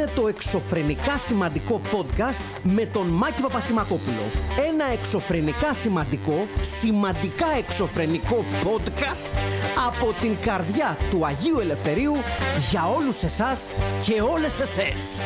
είναι 0.00 0.10
το 0.14 0.28
εξωφρενικά 0.28 1.18
σημαντικό 1.18 1.80
podcast 1.92 2.60
με 2.62 2.86
τον 2.86 3.06
Μάκη 3.06 3.42
Παπασημακόπουλο. 3.42 4.22
Ένα 4.68 4.84
εξωφρενικά 4.92 5.74
σημαντικό, 5.74 6.46
σημαντικά 6.60 7.46
εξωφρενικό 7.58 8.44
podcast 8.64 9.36
από 9.88 10.12
την 10.20 10.36
καρδιά 10.40 10.96
του 11.10 11.26
Αγίου 11.26 11.58
Ελευθερίου 11.58 12.12
για 12.70 12.84
όλους 12.96 13.22
εσάς 13.22 13.74
και 14.06 14.20
όλες 14.20 14.60
εσές. 14.60 15.20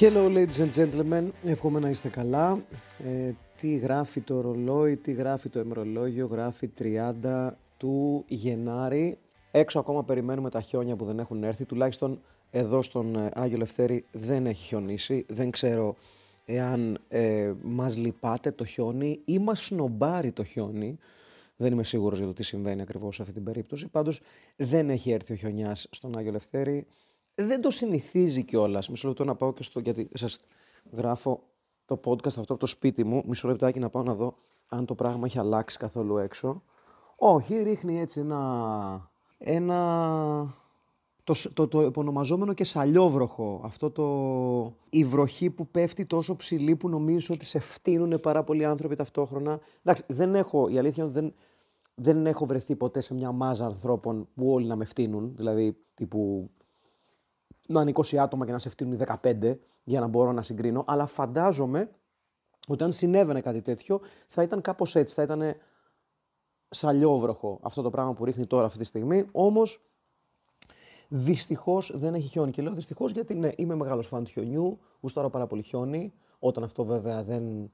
Hello 0.00 0.36
ladies 0.36 0.60
and 0.64 0.72
gentlemen, 0.80 1.24
εύχομαι 1.44 1.80
να 1.80 1.88
είστε 1.88 2.08
καλά. 2.08 2.58
Ε, 3.04 3.32
τι 3.60 3.76
γράφει 3.76 4.20
το 4.20 4.40
ρολόι, 4.40 4.96
τι 4.96 5.12
γράφει 5.12 5.48
το 5.48 5.58
εμρολόγιο, 5.58 6.26
γράφει 6.26 6.70
30 6.78 7.56
του 7.76 8.24
Γενάρη. 8.28 9.18
Έξω 9.56 9.78
ακόμα 9.78 10.04
περιμένουμε 10.04 10.50
τα 10.50 10.60
χιόνια 10.60 10.96
που 10.96 11.04
δεν 11.04 11.18
έχουν 11.18 11.44
έρθει, 11.44 11.64
τουλάχιστον 11.64 12.20
εδώ 12.50 12.82
στον 12.82 13.16
ε, 13.16 13.30
Άγιο 13.34 13.56
Λευτέρη 13.56 14.04
δεν 14.12 14.46
έχει 14.46 14.66
χιονίσει. 14.66 15.24
Δεν 15.28 15.50
ξέρω 15.50 15.94
εάν 16.44 16.98
ε, 17.08 17.52
μας 17.62 17.96
λυπάται 17.96 18.50
το 18.50 18.64
χιόνι 18.64 19.20
ή 19.24 19.38
μας 19.38 19.64
σνομπάρει 19.64 20.32
το 20.32 20.44
χιόνι. 20.44 20.98
Δεν 21.56 21.72
είμαι 21.72 21.84
σίγουρος 21.84 22.18
για 22.18 22.26
το 22.26 22.32
τι 22.32 22.42
συμβαίνει 22.42 22.82
ακριβώς 22.82 23.14
σε 23.14 23.22
αυτή 23.22 23.34
την 23.34 23.44
περίπτωση. 23.44 23.88
Πάντως 23.88 24.20
δεν 24.56 24.90
έχει 24.90 25.10
έρθει 25.10 25.32
ο 25.32 25.36
χιονιάς 25.36 25.86
στον 25.90 26.18
Άγιο 26.18 26.32
Λευτέρη. 26.32 26.86
Δεν 27.34 27.60
το 27.60 27.70
συνηθίζει 27.70 28.42
κιόλας. 28.42 28.88
Μισό 28.88 29.08
λεπτό 29.08 29.24
να 29.24 29.34
πάω 29.34 29.52
και 29.52 29.62
στο. 29.62 29.80
Γιατί 29.80 30.08
σας 30.14 30.38
γράφω 30.92 31.42
το 31.84 32.00
podcast 32.04 32.26
αυτό 32.26 32.40
από 32.40 32.56
το 32.56 32.66
σπίτι 32.66 33.04
μου. 33.04 33.22
Μισό 33.26 33.48
λεπτάκι 33.48 33.78
να 33.78 33.90
πάω 33.90 34.02
να 34.02 34.14
δω 34.14 34.34
αν 34.68 34.86
το 34.86 34.94
πράγμα 34.94 35.26
έχει 35.26 35.38
αλλάξει 35.38 35.78
καθόλου 35.78 36.18
έξω. 36.18 36.62
Όχι, 37.16 37.62
ρίχνει 37.62 38.00
έτσι 38.00 38.20
ένα. 38.20 39.12
Ένα 39.44 40.54
το, 41.24 41.34
το, 41.54 41.68
το 41.68 41.80
επωνομαζόμενο 41.80 42.52
και 42.52 42.64
σαλιόβροχο. 42.64 43.60
Αυτό 43.64 43.90
το. 43.90 44.76
η 44.90 45.04
βροχή 45.04 45.50
που 45.50 45.66
πέφτει 45.66 46.06
τόσο 46.06 46.36
ψηλή 46.36 46.76
που 46.76 46.88
νομίζω 46.88 47.34
ότι 47.34 47.44
σε 47.44 47.58
φτύνουν 47.58 48.20
πάρα 48.20 48.44
πολλοί 48.44 48.64
άνθρωποι 48.64 48.96
ταυτόχρονα. 48.96 49.60
Εντάξει, 49.82 50.04
δεν 50.06 50.34
έχω. 50.34 50.68
Η 50.68 50.78
αλήθεια 50.78 51.04
είναι 51.04 51.12
ότι 51.12 51.20
δεν, 51.20 51.34
δεν 51.94 52.26
έχω 52.26 52.46
βρεθεί 52.46 52.76
ποτέ 52.76 53.00
σε 53.00 53.14
μια 53.14 53.32
μάζα 53.32 53.64
ανθρώπων 53.64 54.28
που 54.34 54.52
όλοι 54.52 54.66
να 54.66 54.76
με 54.76 54.84
φτύνουν. 54.84 55.32
Δηλαδή, 55.36 55.76
τύπου 55.94 56.50
να 57.66 57.80
είναι 57.80 57.92
20 57.94 58.16
άτομα 58.16 58.46
και 58.46 58.52
να 58.52 58.58
σε 58.58 58.68
φτύνουν 58.68 59.00
15 59.22 59.56
για 59.84 60.00
να 60.00 60.06
μπορώ 60.06 60.32
να 60.32 60.42
συγκρίνω, 60.42 60.84
αλλά 60.86 61.06
φαντάζομαι 61.06 61.90
ότι 62.68 62.84
αν 62.84 62.92
συνέβαινε 62.92 63.40
κάτι 63.40 63.62
τέτοιο 63.62 64.00
θα 64.26 64.42
ήταν 64.42 64.60
κάπως 64.60 64.96
έτσι, 64.96 65.14
θα 65.14 65.22
ήταν 65.22 65.56
σαλιόβροχο 66.74 67.58
αυτό 67.62 67.82
το 67.82 67.90
πράγμα 67.90 68.12
που 68.12 68.24
ρίχνει 68.24 68.46
τώρα 68.46 68.64
αυτή 68.64 68.78
τη 68.78 68.84
στιγμή, 68.84 69.26
όμως 69.32 69.80
δυστυχώς 71.08 71.92
δεν 71.94 72.14
έχει 72.14 72.28
χιόνι 72.28 72.50
και 72.50 72.62
λέω 72.62 72.72
δυστυχώς 72.72 73.12
γιατί 73.12 73.34
ναι, 73.34 73.50
είμαι 73.56 73.74
μεγάλος 73.74 74.06
φαν 74.06 74.24
του 74.24 74.30
χιονιού, 74.30 74.78
γουστάρω 75.00 75.30
πάρα 75.30 75.46
πολύ 75.46 75.62
χιόνι, 75.62 76.12
όταν 76.38 76.64
αυτό 76.64 76.84
βέβαια 76.84 77.22
δεν 77.22 77.72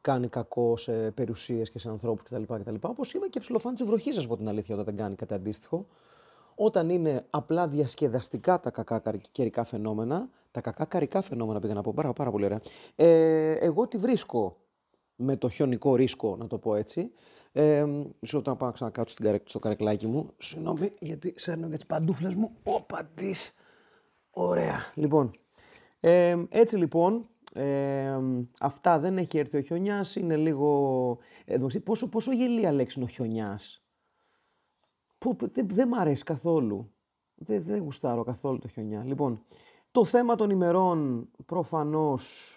κάνει 0.00 0.28
κακό 0.28 0.76
σε 0.76 1.10
περιουσίες 1.10 1.70
και 1.70 1.78
σε 1.78 1.88
ανθρώπους 1.88 2.22
κτλ. 2.22 2.42
κτλ. 2.42 2.74
Όπως 2.80 3.12
είμαι 3.12 3.26
και 3.26 3.40
ψηλοφάν 3.40 3.74
της 3.74 3.86
βροχής, 3.86 4.14
σας 4.14 4.26
πω 4.26 4.36
την 4.36 4.48
αλήθεια, 4.48 4.74
όταν 4.74 4.86
δεν 4.86 4.96
κάνει 4.96 5.14
κάτι 5.14 5.34
αντίστοιχο 5.34 5.86
όταν 6.54 6.88
είναι 6.88 7.26
απλά 7.30 7.68
διασκεδαστικά 7.68 8.60
τα 8.60 8.70
κακά 8.70 9.02
καιρικά 9.32 9.64
φαινόμενα, 9.64 10.28
τα 10.50 10.60
κακά 10.60 10.84
καρικά 10.84 11.22
φαινόμενα 11.22 11.60
πήγα 11.60 11.74
να 11.74 11.82
πω, 11.82 11.92
πάρα, 11.94 12.12
πάρα 12.12 12.30
πολύ 12.30 12.44
ωραία, 12.44 12.60
ε, 12.96 13.52
εγώ 13.52 13.88
τη 13.88 13.98
βρίσκω 13.98 14.56
με 15.16 15.36
το 15.36 15.48
χιονικό 15.48 15.94
ρίσκο, 15.94 16.36
να 16.36 16.46
το 16.46 16.58
πω 16.58 16.74
έτσι. 16.74 17.12
Ε, 17.52 17.84
μισό 18.20 18.36
λεπτό 18.36 18.50
να 18.50 18.56
πάω 18.56 18.68
να 18.68 18.74
ξανακάτσω 18.74 19.16
στο 19.44 19.58
καρεκλάκι 19.58 20.06
μου. 20.06 20.30
Συγγνώμη, 20.38 20.92
γιατί 21.00 21.34
σέρνω 21.36 21.66
για 21.66 21.76
τις 21.76 21.86
παντούφλες 21.86 22.34
μου. 22.34 22.50
Όπα 22.62 23.04
τις. 23.14 23.54
Ωραία. 24.30 24.92
Λοιπόν, 24.94 25.30
ε, 26.00 26.44
έτσι 26.48 26.76
λοιπόν, 26.76 27.28
ε, 27.54 28.18
αυτά 28.60 28.98
δεν 28.98 29.18
έχει 29.18 29.38
έρθει 29.38 29.56
ο 29.56 29.60
χιονιάς, 29.60 30.16
είναι 30.16 30.36
λίγο... 30.36 31.18
Ε, 31.44 31.58
πόσο, 31.84 32.08
πόσο 32.08 32.32
γελία 32.32 32.72
λέξη 32.72 32.98
είναι 32.98 33.08
ο 33.08 33.12
χιονιάς 33.12 33.82
που 35.18 35.36
δεν, 35.52 35.68
δεν 35.68 35.88
μ' 35.88 35.94
αρέσει 35.94 36.22
καθόλου. 36.22 36.92
Δεν, 37.34 37.62
δεν 37.62 37.82
γουστάρω 37.82 38.22
καθόλου 38.22 38.58
το 38.58 38.68
χιονιά. 38.68 39.04
Λοιπόν, 39.04 39.42
το 39.90 40.04
θέμα 40.04 40.34
των 40.34 40.50
ημερών 40.50 41.28
προφανώς 41.46 42.56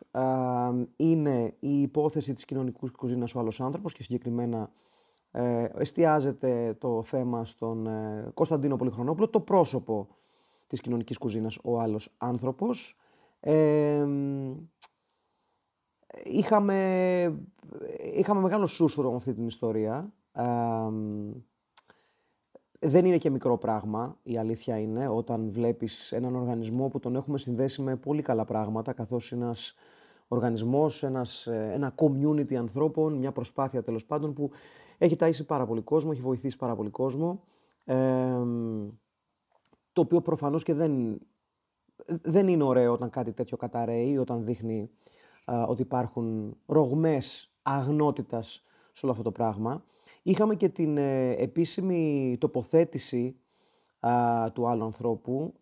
είναι 0.95 1.55
η 1.59 1.81
υπόθεση 1.81 2.34
της 2.34 2.45
κοινωνικούς 2.45 2.91
κουζίνας 2.91 3.35
ο 3.35 3.39
άλλος 3.39 3.61
άνθρωπος 3.61 3.94
και 3.94 4.03
συγκεκριμένα 4.03 4.72
ε, 5.38 5.68
εστιάζεται 5.78 6.75
το 6.79 7.01
θέμα 7.01 7.46
στον 7.46 7.88
ε, 7.88 8.31
Κωνσταντίνο 8.34 8.75
Πολυχρονόπουλο, 8.75 9.29
το 9.29 9.40
πρόσωπο 9.40 10.07
της 10.68 10.81
κοινωνικής 10.81 11.18
κουζίνας 11.18 11.59
ο 11.63 11.79
άλλος 11.79 12.13
άνθρωπος. 12.18 12.97
Ε, 13.40 14.06
είχαμε, 16.23 17.40
είχαμε 18.13 18.41
μεγάλο 18.41 18.66
σούσουρο 18.66 19.09
με 19.09 19.16
αυτή 19.16 19.34
την 19.34 19.47
ιστορία 19.47 20.13
δεν 22.79 23.06
είναι 23.06 23.17
και 23.17 23.29
μικρό 23.29 23.57
πράγμα, 23.57 24.17
η 24.23 24.38
αλήθεια 24.38 24.79
είναι, 24.79 25.07
όταν 25.07 25.52
βλέπεις 25.52 26.12
έναν 26.12 26.35
οργανισμό 26.35 26.88
που 26.88 27.00
τον 27.00 27.16
έχουμε 27.16 27.38
συνδέσει 27.38 27.81
με 27.81 27.96
πολύ 27.96 28.22
καλά 28.22 28.46
πράγματα, 28.46 28.94
καθώς 28.94 29.31
ένας 29.31 29.75
οργανισμός, 30.28 31.03
ένας, 31.03 31.47
ε, 31.47 31.72
ένα 31.73 31.94
community 31.96 32.53
ανθρώπων, 32.53 33.13
μια 33.13 33.31
προσπάθεια 33.31 33.84
τέλος 33.84 34.06
πάντων 34.06 34.34
που 34.34 34.50
έχει 34.97 35.16
ταΐσει 35.19 35.45
πάρα 35.47 35.66
πολύ 35.66 35.81
κόσμο, 35.81 36.09
έχει 36.13 36.22
βοηθήσει 36.22 36.57
πάρα 36.57 36.75
πολύ 36.75 36.89
κόσμο, 36.89 37.44
το 39.94 40.01
οποίο 40.01 40.22
προφανώς 40.22 40.63
και 40.63 40.73
δεν, 40.73 41.19
δεν 42.06 42.47
είναι 42.47 42.63
ωραίο 42.63 42.94
όταν 42.94 43.09
κάτι 43.09 43.31
τέτοιο 43.31 43.57
καταραίει, 43.57 44.17
όταν 44.17 44.45
δείχνει 44.45 44.89
ότι 45.67 45.81
υπάρχουν 45.81 46.57
ρογμές 46.66 47.51
αγνότητας 47.61 48.63
σε 48.91 49.00
όλο 49.05 49.11
αυτό 49.11 49.23
το 49.23 49.31
πράγμα. 49.31 49.84
Είχαμε 50.23 50.55
και 50.55 50.69
την 50.69 50.97
ε, 50.97 51.31
επίσημη 51.31 52.35
τοποθέτηση 52.39 53.39
του 54.53 54.67
άλλου 54.67 54.84
ανθρώπου 54.84 55.53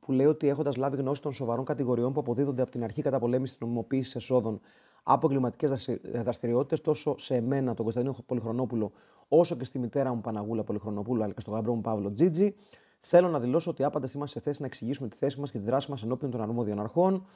που 0.00 0.12
λέει 0.12 0.26
ότι 0.26 0.48
έχοντας 0.48 0.76
λάβει 0.76 0.96
γνώση 0.96 1.22
των 1.22 1.32
σοβαρών 1.32 1.64
κατηγοριών 1.64 2.12
που 2.12 2.20
αποδίδονται 2.20 2.62
από 2.62 2.70
την 2.70 2.84
αρχή 2.84 3.02
καταπολέμηση 3.02 3.52
της 3.52 3.62
νομιμοποίησης 3.62 4.14
εσόδων 4.14 4.60
από 5.02 5.28
κλιματικέ 5.28 5.68
δραστηριότητες, 6.02 6.80
τόσο 6.80 7.18
σε 7.18 7.34
εμένα, 7.34 7.74
τον 7.74 7.82
Κωνσταντίνο 7.84 8.16
Πολυχρονόπουλο, 8.26 8.92
όσο 9.28 9.56
και 9.56 9.64
στη 9.64 9.78
μητέρα 9.78 10.14
μου 10.14 10.20
Παναγούλα 10.20 10.64
Πολυχρονοπούλου, 10.64 11.22
αλλά 11.22 11.32
και 11.32 11.40
στον 11.40 11.54
γαμπρό 11.54 11.74
μου 11.74 11.80
Παύλο 11.80 12.12
Τζίτζι, 12.12 12.54
θέλω 13.00 13.28
να 13.28 13.40
δηλώσω 13.40 13.70
ότι 13.70 13.84
άπαντα 13.84 14.08
είμαστε 14.14 14.38
σε 14.38 14.44
θέση 14.44 14.60
να 14.60 14.66
εξηγήσουμε 14.66 15.08
τη 15.08 15.16
θέση 15.16 15.40
μας 15.40 15.50
και 15.50 15.58
τη 15.58 15.64
δράση 15.64 15.90
μας 15.90 16.02
ενώπιον 16.02 16.30
των 16.30 16.42
αρμόδιων 16.42 16.80
αρχών. 16.80 17.26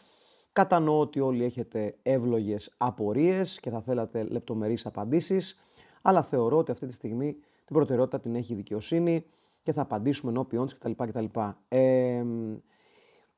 Κατανοώ 0.53 1.01
ότι 1.01 1.21
όλοι 1.21 1.45
έχετε 1.45 1.97
εύλογες 2.03 2.75
απορίες 2.77 3.61
και 3.61 3.71
θα 3.71 3.81
θέλατε 3.81 4.23
λεπτομερείς 4.23 4.87
απαντήσεις 4.87 5.61
αλλά 6.09 6.23
θεωρώ 6.23 6.57
ότι 6.57 6.71
αυτή 6.71 6.87
τη 6.87 6.93
στιγμή 6.93 7.37
την 7.65 7.77
προτεραιότητα 7.77 8.21
την 8.21 8.35
έχει 8.35 8.53
η 8.53 8.57
δικαιοσύνη 8.57 9.25
και 9.63 9.73
θα 9.73 9.83
απαντήσουμε 9.83 10.31
ενώπιον 10.31 10.67
κτλ. 10.67 10.91
κτλ. 10.97 11.25
Ε, 11.69 12.25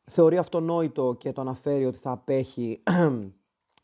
θεωρεί 0.04 0.38
αυτονόητο 0.38 1.16
και 1.18 1.32
το 1.32 1.40
αναφέρει 1.40 1.86
ότι 1.86 1.98
θα 1.98 2.10
απέχει 2.10 2.82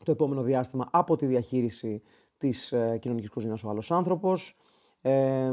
το 0.03 0.11
επόμενο 0.11 0.41
διάστημα 0.41 0.87
από 0.91 1.15
τη 1.15 1.25
διαχείριση 1.25 2.01
της 2.37 2.71
ε, 2.71 2.97
κοινωνικής 3.01 3.29
κουζίνας 3.29 3.63
ο 3.63 3.69
άλλος 3.69 3.91
άνθρωπος 3.91 4.59
ε, 5.01 5.51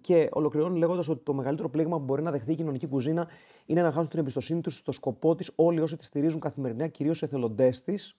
και 0.00 0.28
ολοκληρώνει 0.32 0.78
λέγοντας 0.78 1.08
ότι 1.08 1.24
το 1.24 1.34
μεγαλύτερο 1.34 1.68
πλήγμα 1.68 1.98
που 1.98 2.04
μπορεί 2.04 2.22
να 2.22 2.30
δεχθεί 2.30 2.52
η 2.52 2.54
κοινωνική 2.54 2.86
κουζίνα 2.86 3.28
είναι 3.66 3.82
να 3.82 3.92
χάσουν 3.92 4.08
την 4.08 4.18
εμπιστοσύνη 4.18 4.60
τους 4.60 4.76
στο 4.76 4.92
σκοπό 4.92 5.34
της 5.34 5.52
όλοι 5.54 5.80
όσοι 5.80 5.96
τη 5.96 6.04
στηρίζουν 6.04 6.40
καθημερινά, 6.40 6.86
κυρίως 6.86 7.22
εθελοντές 7.22 7.82
της, 7.82 8.16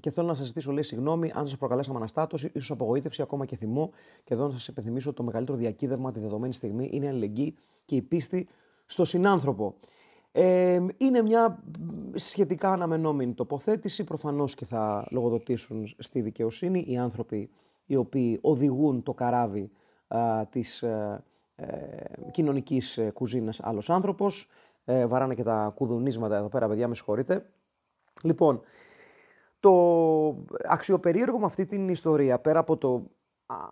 και 0.00 0.10
θέλω 0.10 0.26
να 0.26 0.34
σας 0.34 0.46
ζητήσω 0.46 0.72
λέει 0.72 0.82
συγγνώμη 0.82 1.32
αν 1.34 1.46
σας 1.46 1.58
προκαλέσαμε 1.58 1.96
αναστάτωση, 1.96 2.50
ίσως 2.54 2.70
απογοήτευση, 2.70 3.22
ακόμα 3.22 3.44
και 3.44 3.56
θυμό. 3.56 3.90
Και 4.24 4.34
εδώ 4.34 4.46
να 4.46 4.52
σας 4.52 4.68
υπενθυμίσω 4.68 5.08
ότι 5.08 5.16
το 5.16 5.22
μεγαλύτερο 5.22 5.58
διακύδευμα 5.58 6.12
τη 6.12 6.20
δεδομένη 6.20 6.54
στιγμή 6.54 6.88
είναι 6.92 7.04
η 7.04 7.08
αλληλεγγύη 7.08 7.56
και 7.84 7.96
η 7.96 8.02
πίστη 8.02 8.48
στο 8.86 9.04
συνάνθρωπο. 9.04 9.74
Ε, 10.36 10.80
είναι 10.96 11.22
μια 11.22 11.62
σχετικά 12.14 12.72
αναμενόμενη 12.72 13.32
τοποθέτηση. 13.32 14.04
Προφανώς 14.04 14.54
και 14.54 14.64
θα 14.64 15.06
λογοδοτήσουν 15.10 15.86
στη 15.98 16.20
δικαιοσύνη 16.20 16.84
οι 16.88 16.96
άνθρωποι 16.96 17.50
οι 17.86 17.96
οποίοι 17.96 18.38
οδηγούν 18.42 19.02
το 19.02 19.12
καράβι 19.12 19.70
α, 20.08 20.46
της 20.50 20.82
ε, 20.82 21.24
ε, 21.56 21.66
κοινωνικής 22.30 23.00
κουζίνας 23.12 23.60
άλλος 23.62 23.90
άνθρωπος. 23.90 24.50
Ε, 24.84 25.06
βαράνε 25.06 25.34
και 25.34 25.42
τα 25.42 25.72
κουδουνίσματα 25.74 26.36
εδώ 26.36 26.48
πέρα, 26.48 26.68
παιδιά, 26.68 26.88
με 26.88 26.94
συγχωρείτε. 26.94 27.50
Λοιπόν, 28.22 28.60
το 29.60 29.72
αξιοπερίεργο 30.68 31.38
με 31.38 31.44
αυτή 31.44 31.66
την 31.66 31.88
ιστορία, 31.88 32.38
πέρα 32.38 32.58
από 32.58 32.76
το, 32.76 33.10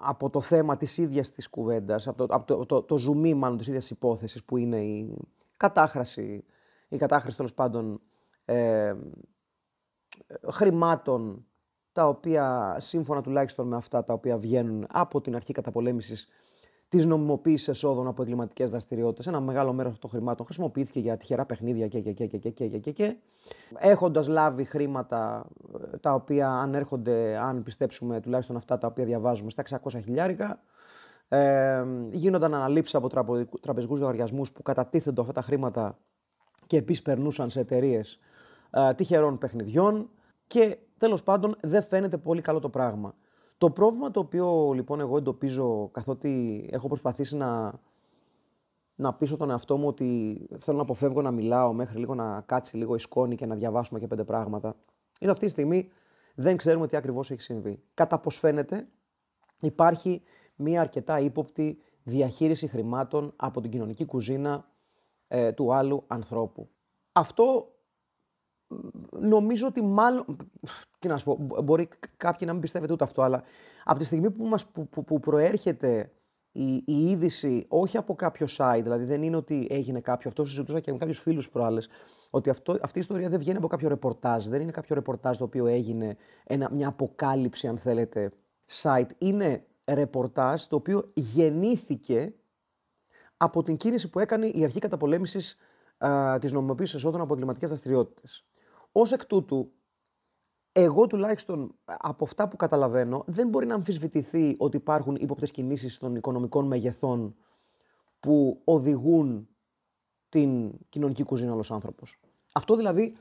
από 0.00 0.30
το 0.30 0.40
θέμα 0.40 0.76
της 0.76 0.98
ίδιας 0.98 1.32
της 1.32 1.48
κουβέντας, 1.48 2.08
από 2.08 2.26
το, 2.26 2.34
από 2.34 2.46
το, 2.46 2.66
το, 2.66 2.82
το 2.82 2.98
ζουμί 2.98 3.34
μάλλον 3.34 3.58
της 3.58 3.66
ίδιας 3.66 3.90
υπόθεσης 3.90 4.44
που 4.44 4.56
είναι 4.56 4.80
η 4.80 5.16
κατάχραση, 5.62 6.44
η 6.88 6.96
κατάχρηση 6.96 7.36
τέλος 7.36 7.54
πάντων 7.54 8.00
ε, 8.44 8.94
χρημάτων 10.50 11.46
τα 11.92 12.08
οποία 12.08 12.76
σύμφωνα 12.80 13.22
τουλάχιστον 13.22 13.68
με 13.68 13.76
αυτά 13.76 14.04
τα 14.04 14.12
οποία 14.12 14.38
βγαίνουν 14.38 14.86
από 14.92 15.20
την 15.20 15.34
αρχή 15.34 15.52
καταπολέμησης 15.52 16.28
της 16.88 17.06
νομιμοποίησης 17.06 17.68
εσόδων 17.68 18.06
από 18.06 18.22
εγκληματικές 18.22 18.70
δραστηριότητες. 18.70 19.26
Ένα 19.26 19.40
μεγάλο 19.40 19.72
μέρος 19.72 19.92
αυτών 19.92 20.10
των 20.10 20.18
χρημάτων 20.18 20.46
χρησιμοποιήθηκε 20.46 21.00
για 21.00 21.16
τυχερά 21.16 21.44
παιχνίδια 21.46 21.88
και, 21.88 22.00
και, 22.00 22.12
και, 22.12 22.26
και, 22.26 22.38
και, 22.38 22.50
και, 22.50 22.78
και, 22.78 22.90
και. 22.90 23.16
έχοντας 23.78 24.28
λάβει 24.28 24.64
χρήματα 24.64 25.46
ε, 25.92 25.96
τα 25.96 26.14
οποία 26.14 26.48
ανέρχονται, 26.48 27.36
αν 27.36 27.62
πιστέψουμε 27.62 28.20
τουλάχιστον 28.20 28.56
αυτά 28.56 28.78
τα 28.78 28.86
οποία 28.86 29.04
διαβάζουμε, 29.04 29.50
στα 29.50 29.62
600 29.82 30.00
χιλιάρικα. 30.02 30.62
Ε, 31.34 31.84
γίνονταν 32.10 32.54
αναλήψεις 32.54 32.94
από 32.94 33.08
τραπεζικούς 33.60 34.00
λογαριασμούς 34.00 34.52
που 34.52 34.62
κατατίθενται 34.62 35.20
αυτά 35.20 35.32
τα 35.32 35.42
χρήματα 35.42 35.98
και 36.66 36.76
επίσης 36.76 37.02
περνούσαν 37.02 37.50
σε 37.50 37.60
εταιρείες 37.60 38.18
ε, 38.70 38.94
τυχερών 38.94 39.38
παιχνιδιών 39.38 40.10
και 40.46 40.78
τέλος 40.98 41.22
πάντων 41.22 41.56
δεν 41.60 41.82
φαίνεται 41.82 42.16
πολύ 42.16 42.40
καλό 42.40 42.58
το 42.58 42.68
πράγμα. 42.68 43.14
Το 43.58 43.70
πρόβλημα 43.70 44.10
το 44.10 44.20
οποίο 44.20 44.72
λοιπόν 44.74 45.00
εγώ 45.00 45.16
εντοπίζω 45.16 45.88
καθότι 45.92 46.68
έχω 46.72 46.88
προσπαθήσει 46.88 47.36
να, 47.36 47.72
να 48.94 49.14
πείσω 49.14 49.36
τον 49.36 49.50
εαυτό 49.50 49.76
μου 49.76 49.86
ότι 49.86 50.40
θέλω 50.58 50.76
να 50.76 50.82
αποφεύγω 50.82 51.22
να 51.22 51.30
μιλάω 51.30 51.72
μέχρι 51.72 51.98
λίγο 51.98 52.14
να 52.14 52.40
κάτσει 52.40 52.76
λίγο 52.76 52.94
η 52.94 52.98
σκόνη 52.98 53.36
και 53.36 53.46
να 53.46 53.54
διαβάσουμε 53.54 53.98
και 53.98 54.06
πέντε 54.06 54.24
πράγματα, 54.24 54.76
είναι 55.20 55.30
αυτή 55.30 55.44
τη 55.44 55.50
στιγμή 55.50 55.90
δεν 56.34 56.56
ξέρουμε 56.56 56.86
τι 56.86 56.96
ακριβώς 56.96 57.30
έχει 57.30 57.40
συμβεί. 57.40 57.82
Κατά 57.94 58.18
πως 58.18 58.38
φαίνεται 58.38 58.86
υπάρχει 59.60 60.22
μια 60.56 60.80
αρκετά 60.80 61.20
ύποπτη 61.20 61.78
διαχείριση 62.02 62.66
χρημάτων 62.66 63.32
από 63.36 63.60
την 63.60 63.70
κοινωνική 63.70 64.04
κουζίνα 64.04 64.64
ε, 65.28 65.52
του 65.52 65.74
άλλου 65.74 66.04
ανθρώπου. 66.06 66.68
Αυτό 67.12 67.72
νομίζω 69.10 69.66
ότι 69.66 69.82
μάλλον. 69.82 70.36
Τι 70.98 71.08
να 71.08 71.16
σου 71.16 71.24
πω, 71.24 71.62
μπορεί 71.62 71.88
κάποιοι 72.16 72.40
να 72.46 72.52
μην 72.52 72.62
πιστεύετε 72.62 72.92
ούτε 72.92 73.04
αυτό, 73.04 73.22
αλλά 73.22 73.42
από 73.84 73.98
τη 73.98 74.04
στιγμή 74.04 74.30
που, 74.30 74.44
μας, 74.44 74.66
που, 74.66 74.88
που, 74.88 75.20
προέρχεται 75.20 76.12
η, 76.52 76.74
η 76.74 77.10
είδηση 77.10 77.66
όχι 77.68 77.96
από 77.96 78.14
κάποιο 78.14 78.46
site, 78.58 78.80
δηλαδή 78.82 79.04
δεν 79.04 79.22
είναι 79.22 79.36
ότι 79.36 79.66
έγινε 79.70 80.00
κάποιο, 80.00 80.28
αυτό 80.28 80.44
συζητούσα 80.44 80.80
και 80.80 80.92
με 80.92 80.98
κάποιους 80.98 81.18
φίλους 81.20 81.50
προάλλες, 81.50 81.88
ότι 82.30 82.50
αυτό, 82.50 82.78
αυτή 82.82 82.98
η 82.98 83.00
ιστορία 83.00 83.28
δεν 83.28 83.38
βγαίνει 83.38 83.56
από 83.56 83.66
κάποιο 83.66 83.88
ρεπορτάζ, 83.88 84.46
δεν 84.46 84.60
είναι 84.60 84.70
κάποιο 84.70 84.94
ρεπορτάζ 84.94 85.36
το 85.38 85.44
οποίο 85.44 85.66
έγινε 85.66 86.16
ένα, 86.44 86.70
μια 86.72 86.88
αποκάλυψη, 86.88 87.66
αν 87.68 87.78
θέλετε, 87.78 88.32
site. 88.82 89.10
Είναι 89.18 89.64
ρεπορτάζ 89.94 90.64
το 90.64 90.76
οποίο 90.76 91.10
γεννήθηκε 91.14 92.34
από 93.36 93.62
την 93.62 93.76
κίνηση 93.76 94.10
που 94.10 94.18
έκανε 94.18 94.46
η 94.46 94.64
αρχή 94.64 94.78
καταπολέμησης 94.78 95.56
της 96.40 96.52
νομιμοποίησης 96.52 96.94
εσόδων 96.94 97.20
από 97.20 97.32
εγκληματικές 97.32 97.68
δραστηριότητες. 97.68 98.46
Ως 98.92 99.12
εκ 99.12 99.24
τούτου, 99.24 99.72
εγώ 100.72 101.06
τουλάχιστον 101.06 101.74
από 101.84 102.24
αυτά 102.24 102.48
που 102.48 102.56
καταλαβαίνω, 102.56 103.24
δεν 103.26 103.48
μπορεί 103.48 103.66
να 103.66 103.74
αμφισβητηθεί 103.74 104.54
ότι 104.58 104.76
υπάρχουν 104.76 105.14
ύποπτες 105.14 105.50
κινήσεις 105.50 105.98
των 105.98 106.14
οικονομικών 106.14 106.66
μεγεθών 106.66 107.36
που 108.20 108.60
οδηγούν 108.64 109.48
την 110.28 110.72
κοινωνική 110.88 111.22
κουζίνα 111.22 111.52
όλος 111.52 111.70
άνθρωπος. 111.70 112.20
Αυτό 112.52 112.76
δηλαδή 112.76 113.16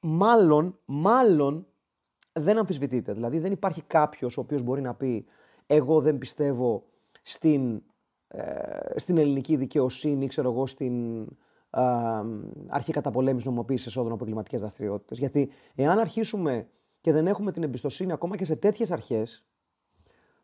μάλλον, 0.00 0.78
μάλλον 0.84 1.66
δεν 2.32 2.58
αμφισβητείται. 2.58 3.12
Δηλαδή 3.12 3.38
δεν 3.38 3.52
υπάρχει 3.52 3.82
κάποιος 3.82 4.36
ο 4.36 4.40
οποίος 4.40 4.62
μπορεί 4.62 4.80
να 4.80 4.94
πει 4.94 5.26
εγώ 5.66 6.00
δεν 6.00 6.18
πιστεύω 6.18 6.84
στην, 7.22 7.82
ε, 8.28 8.98
στην 8.98 9.18
ελληνική 9.18 9.56
δικαιοσύνη, 9.56 10.26
ξέρω 10.26 10.50
εγώ, 10.50 10.66
στην 10.66 11.26
αρχή 12.68 12.92
καταπολέμησης 12.92 13.48
νομοποίησης 13.48 13.86
εσόδων 13.86 14.12
από 14.12 14.24
εγκληματικές 14.24 14.60
δραστηριότητες. 14.60 15.18
Γιατί 15.18 15.50
εάν 15.74 15.98
αρχίσουμε 15.98 16.68
και 17.00 17.12
δεν 17.12 17.26
έχουμε 17.26 17.52
την 17.52 17.62
εμπιστοσύνη 17.62 18.12
ακόμα 18.12 18.36
και 18.36 18.44
σε 18.44 18.56
τέτοιες 18.56 18.90
αρχές, 18.90 19.44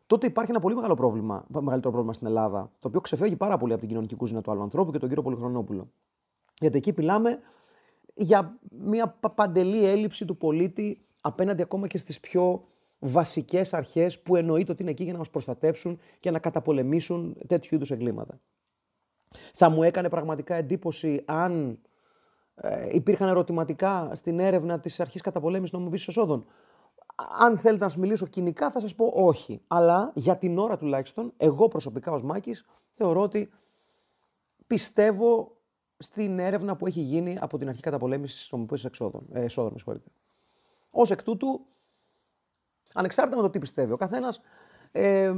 τότε 0.05 0.27
υπάρχει 0.27 0.51
ένα 0.51 0.59
πολύ 0.59 0.75
μεγάλο 0.75 0.93
πρόβλημα, 0.93 1.45
μεγαλύτερο 1.47 1.91
πρόβλημα 1.91 2.13
στην 2.13 2.27
Ελλάδα, 2.27 2.71
το 2.79 2.87
οποίο 2.87 3.01
ξεφεύγει 3.01 3.35
πάρα 3.35 3.57
πολύ 3.57 3.71
από 3.71 3.79
την 3.79 3.89
κοινωνική 3.89 4.15
κουζίνα 4.15 4.41
του 4.41 4.51
άλλου 4.51 4.61
ανθρώπου 4.61 4.91
και 4.91 4.97
τον 4.97 5.07
κύριο 5.07 5.23
Πολυχρονόπουλο. 5.23 5.91
Γιατί 6.59 6.77
εκεί 6.77 6.93
μιλάμε 6.97 7.39
για 8.13 8.59
μια 8.69 9.17
παντελή 9.35 9.85
έλλειψη 9.85 10.25
του 10.25 10.37
πολίτη 10.37 11.05
απέναντι 11.21 11.61
ακόμα 11.61 11.87
και 11.87 11.97
στις 11.97 12.19
πιο 12.19 12.67
βασικές 13.03 13.73
αρχές 13.73 14.19
που 14.19 14.35
εννοείται 14.35 14.71
ότι 14.71 14.81
είναι 14.81 14.91
εκεί 14.91 15.03
για 15.03 15.11
να 15.11 15.17
μας 15.17 15.29
προστατεύσουν 15.29 15.99
και 16.19 16.31
να 16.31 16.39
καταπολεμήσουν 16.39 17.37
τέτοιου 17.47 17.75
είδους 17.75 17.91
εγκλήματα. 17.91 18.39
Θα 19.53 19.69
μου 19.69 19.83
έκανε 19.83 20.09
πραγματικά 20.09 20.55
εντύπωση 20.55 21.23
αν 21.25 21.79
ε, 22.55 22.95
υπήρχαν 22.95 23.29
ερωτηματικά 23.29 24.11
στην 24.15 24.39
έρευνα 24.39 24.79
της 24.79 24.99
αρχής 24.99 25.21
καταπολέμησης 25.21 25.73
νομιμοποίησης 25.73 26.07
εσόδων. 26.07 26.45
Αν 27.39 27.57
θέλετε 27.57 27.83
να 27.83 27.89
σας 27.89 27.99
μιλήσω 27.99 28.25
κοινικά 28.25 28.71
θα 28.71 28.79
σας 28.79 28.95
πω 28.95 29.11
όχι. 29.15 29.61
Αλλά 29.67 30.11
για 30.15 30.37
την 30.37 30.57
ώρα 30.57 30.77
τουλάχιστον, 30.77 31.33
εγώ 31.37 31.67
προσωπικά 31.67 32.11
ως 32.11 32.23
Μάκης 32.23 32.65
θεωρώ 32.91 33.21
ότι 33.21 33.49
πιστεύω 34.67 35.57
στην 35.97 36.39
έρευνα 36.39 36.75
που 36.75 36.87
έχει 36.87 37.01
γίνει 37.01 37.37
από 37.41 37.57
την 37.57 37.67
αρχή 37.69 37.81
καταπολέμησης 37.81 38.47
νομιμοποίησης 38.51 38.85
εξόδων, 38.85 39.25
ε, 39.31 39.43
εσόδων. 39.43 39.75
Ως 40.91 41.11
εκ 41.11 41.23
τούτου, 41.23 41.65
ανεξάρτητα 42.93 43.35
με 43.37 43.41
το 43.41 43.49
τι 43.49 43.59
πιστεύει 43.59 43.91
ο 43.91 43.97
καθένας, 43.97 44.41
ε, 44.91 45.33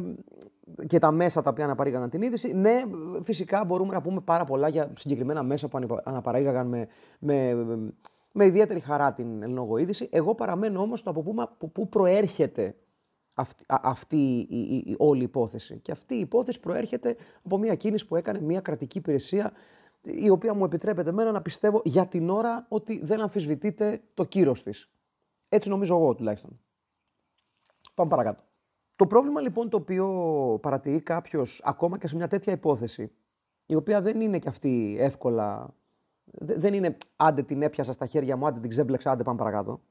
και 0.87 0.99
τα 0.99 1.11
μέσα 1.11 1.41
τα 1.41 1.49
οποία 1.49 1.63
αναπαρήγαγαν 1.63 2.09
την 2.09 2.21
είδηση. 2.21 2.53
Ναι, 2.53 2.81
φυσικά 3.21 3.65
μπορούμε 3.65 3.93
να 3.93 4.01
πούμε 4.01 4.21
πάρα 4.21 4.45
πολλά 4.45 4.67
για 4.67 4.91
συγκεκριμένα 4.97 5.43
μέσα 5.43 5.67
που 5.67 5.99
αναπαρήγαγαν 6.03 6.67
με, 6.67 6.87
με, 7.19 7.53
με 8.31 8.45
ιδιαίτερη 8.45 8.79
χαρά 8.79 9.13
την 9.13 9.43
ελληνογό 9.43 9.77
είδηση. 9.77 10.09
Εγώ 10.11 10.35
παραμένω 10.35 10.81
όμως 10.81 11.03
το 11.03 11.09
από 11.09 11.21
πού, 11.21 11.71
πού 11.71 11.89
προέρχεται 11.89 12.75
αυτή, 13.35 13.63
αυτή 13.67 14.17
η, 14.17 14.47
η, 14.49 14.75
η, 14.75 14.95
όλη 14.97 15.23
υπόθεση. 15.23 15.79
Και 15.79 15.91
αυτή 15.91 16.15
η 16.15 16.19
υπόθεση 16.19 16.59
προέρχεται 16.59 17.15
από 17.43 17.57
μια 17.57 17.75
κίνηση 17.75 18.07
που 18.07 18.15
έκανε 18.15 18.41
μια 18.41 18.59
κρατική 18.59 18.97
υπηρεσία 18.97 19.51
η 20.01 20.29
οποία 20.29 20.53
μου 20.53 20.65
επιτρέπεται 20.65 21.09
εμένα 21.09 21.31
να 21.31 21.41
πιστεύω 21.41 21.81
για 21.83 22.05
την 22.05 22.29
ώρα 22.29 22.65
ότι 22.69 23.01
δεν 23.03 23.21
αμφισβητείται 23.21 24.01
το 24.13 24.23
κύρος 24.23 24.63
της. 24.63 24.89
Έτσι 25.49 25.69
νομίζω 25.69 25.95
εγώ 25.95 26.15
τουλάχιστον. 26.15 26.59
Πάμε 27.95 28.09
παρακάτω. 28.09 28.43
Το 28.95 29.07
πρόβλημα 29.07 29.41
λοιπόν 29.41 29.69
το 29.69 29.77
οποίο 29.77 30.07
παρατηρεί 30.61 31.01
κάποιος 31.01 31.61
ακόμα 31.65 31.97
και 31.97 32.07
σε 32.07 32.15
μια 32.15 32.27
τέτοια 32.27 32.53
υπόθεση, 32.53 33.11
η 33.65 33.75
οποία 33.75 34.01
δεν 34.01 34.21
είναι 34.21 34.39
και 34.39 34.49
αυτή 34.49 34.95
εύκολα, 34.99 35.73
δεν 36.33 36.73
είναι 36.73 36.97
άντε 37.15 37.43
την 37.43 37.61
έπιασα 37.61 37.93
στα 37.93 38.05
χέρια 38.05 38.37
μου, 38.37 38.47
άντε 38.47 38.59
την 38.59 38.69
ξέμπλεξα, 38.69 39.11
άντε 39.11 39.23
πάμε 39.23 39.37
παρακάτω. 39.37 39.81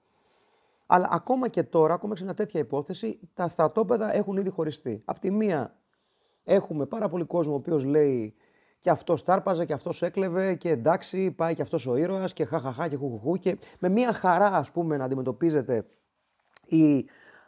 Αλλά 0.87 1.09
ακόμα 1.11 1.49
και 1.49 1.63
τώρα, 1.63 1.95
ακόμα 1.95 2.13
και 2.13 2.19
σε 2.19 2.25
μια 2.25 2.35
τέτοια 2.35 2.61
υπόθεση, 2.61 3.21
τα 3.35 3.49
στρατόπεδα 3.49 4.15
έχουν 4.15 4.37
ήδη 4.37 4.51
χωριστεί. 4.51 5.03
Απ' 5.05 5.19
τη 5.19 5.31
μία 5.31 5.75
έχουμε 6.45 6.87
πάρα 6.87 7.09
πολύ 7.09 7.25
κόσμο 7.25 7.53
ο 7.53 7.57
οποίος 7.57 7.85
λέει 7.85 8.35
και 8.79 8.91
αυτός 8.91 9.25
τάρπαζε 9.25 9.65
και 9.65 9.73
αυτός 9.73 10.03
έκλεβε 10.03 10.55
και 10.55 10.71
εντάξει 10.71 11.31
πάει 11.31 11.55
και 11.55 11.63
αυτός 11.63 11.87
ο 11.87 11.97
ήρωας 11.97 12.33
και 12.33 12.45
χαχαχά 12.45 12.89
και 12.89 12.97
χουχουχού 12.97 13.37
και 13.37 13.59
με 13.79 13.89
μια 13.89 14.13
χαρά 14.13 14.47
ας 14.47 14.71
πούμε 14.71 14.97
να 14.97 15.05
αντιμετωπίζεται 15.05 15.87
η 16.67 17.07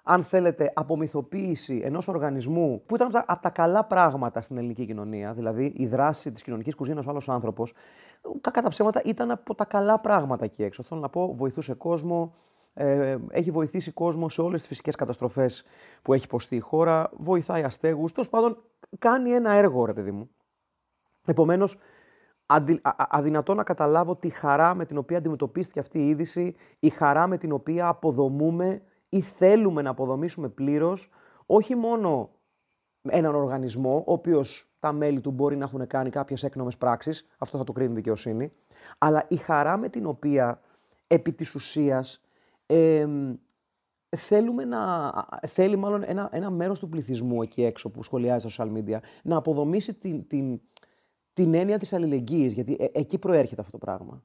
αν 0.08 0.22
θέλετε, 0.22 0.72
απομυθοποίηση 0.74 1.80
ενός 1.84 2.08
οργανισμού 2.08 2.82
που 2.86 2.94
ήταν 2.94 3.10
από 3.26 3.42
τα, 3.42 3.50
καλά 3.50 3.84
πράγματα 3.84 4.42
στην 4.42 4.56
ελληνική 4.56 4.86
κοινωνία, 4.86 5.32
δηλαδή 5.32 5.72
η 5.76 5.86
δράση 5.86 6.32
της 6.32 6.42
κοινωνικής 6.42 6.74
κουζίνας 6.74 7.06
ο 7.06 7.10
άλλος 7.10 7.28
άνθρωπος, 7.28 7.74
κακά 8.40 8.62
τα 8.62 8.68
ψέματα 8.68 9.02
ήταν 9.04 9.30
από 9.30 9.54
τα 9.54 9.64
καλά 9.64 10.00
πράγματα 10.00 10.44
εκεί 10.44 10.62
έξω. 10.62 10.82
Θέλω 10.82 11.00
να 11.00 11.08
πω, 11.08 11.34
βοηθούσε 11.34 11.74
κόσμο, 11.74 12.34
ε, 12.74 13.16
έχει 13.30 13.50
βοηθήσει 13.50 13.90
κόσμο 13.90 14.28
σε 14.28 14.40
όλες 14.40 14.58
τις 14.60 14.68
φυσικές 14.68 14.94
καταστροφές 14.94 15.64
που 16.02 16.12
έχει 16.12 16.24
υποστεί 16.24 16.56
η 16.56 16.60
χώρα, 16.60 17.10
βοηθάει 17.16 17.62
αστέγους. 17.62 18.12
Τέλος 18.12 18.28
πάντων, 18.28 18.62
κάνει 18.98 19.30
ένα 19.30 19.52
έργο, 19.52 19.84
ρε 19.84 19.92
παιδί 19.92 20.10
μου. 20.10 20.30
Επομένως, 21.26 21.78
αδυνατό 23.08 23.54
να 23.54 23.62
καταλάβω 23.62 24.16
τη 24.16 24.28
χαρά 24.28 24.74
με 24.74 24.84
την 24.84 24.96
οποία 24.98 25.18
αντιμετωπίστηκε 25.18 25.80
αυτή 25.80 25.98
η 25.98 26.08
είδηση, 26.08 26.54
η 26.78 26.88
χαρά 26.88 27.26
με 27.26 27.38
την 27.38 27.52
οποία 27.52 27.88
αποδομούμε 27.88 28.82
ή 29.08 29.20
θέλουμε 29.20 29.82
να 29.82 29.90
αποδομήσουμε 29.90 30.48
πλήρως 30.48 31.10
όχι 31.46 31.74
μόνο 31.74 32.30
έναν 33.08 33.34
οργανισμό, 33.34 33.96
ο 34.06 34.12
οποίος 34.12 34.70
τα 34.78 34.92
μέλη 34.92 35.20
του 35.20 35.30
μπορεί 35.30 35.56
να 35.56 35.64
έχουν 35.64 35.86
κάνει 35.86 36.10
κάποιες 36.10 36.42
έκνομες 36.42 36.76
πράξεις, 36.76 37.26
αυτό 37.38 37.58
θα 37.58 37.64
το 37.64 37.72
κρίνει 37.72 37.92
η 37.92 37.94
δικαιοσύνη, 37.94 38.52
αλλά 38.98 39.26
η 39.28 39.36
χαρά 39.36 39.76
με 39.76 39.88
την 39.88 40.06
οποία 40.06 40.60
επί 41.06 41.32
της 41.32 41.54
ουσίας 41.54 42.20
θέλουμε 44.16 44.64
να, 44.64 45.12
θέλει 45.46 45.76
μάλλον 45.76 46.02
ένα, 46.06 46.28
ένα 46.32 46.50
μέρος 46.50 46.78
του 46.78 46.88
πληθυσμού 46.88 47.42
εκεί 47.42 47.62
έξω 47.62 47.90
που 47.90 48.02
σχολιάζει 48.02 48.48
στα 48.48 48.64
social 48.64 48.72
media 48.76 48.98
να 49.22 49.36
αποδομήσει 49.36 49.94
την, 49.94 50.26
την, 50.26 50.60
την 51.32 51.54
έννοια 51.54 51.78
της 51.78 51.92
αλληλεγγύης, 51.92 52.52
γιατί 52.52 52.76
ε, 52.80 52.86
εκεί 52.92 53.18
προέρχεται 53.18 53.60
αυτό 53.60 53.78
το 53.78 53.86
πράγμα. 53.86 54.22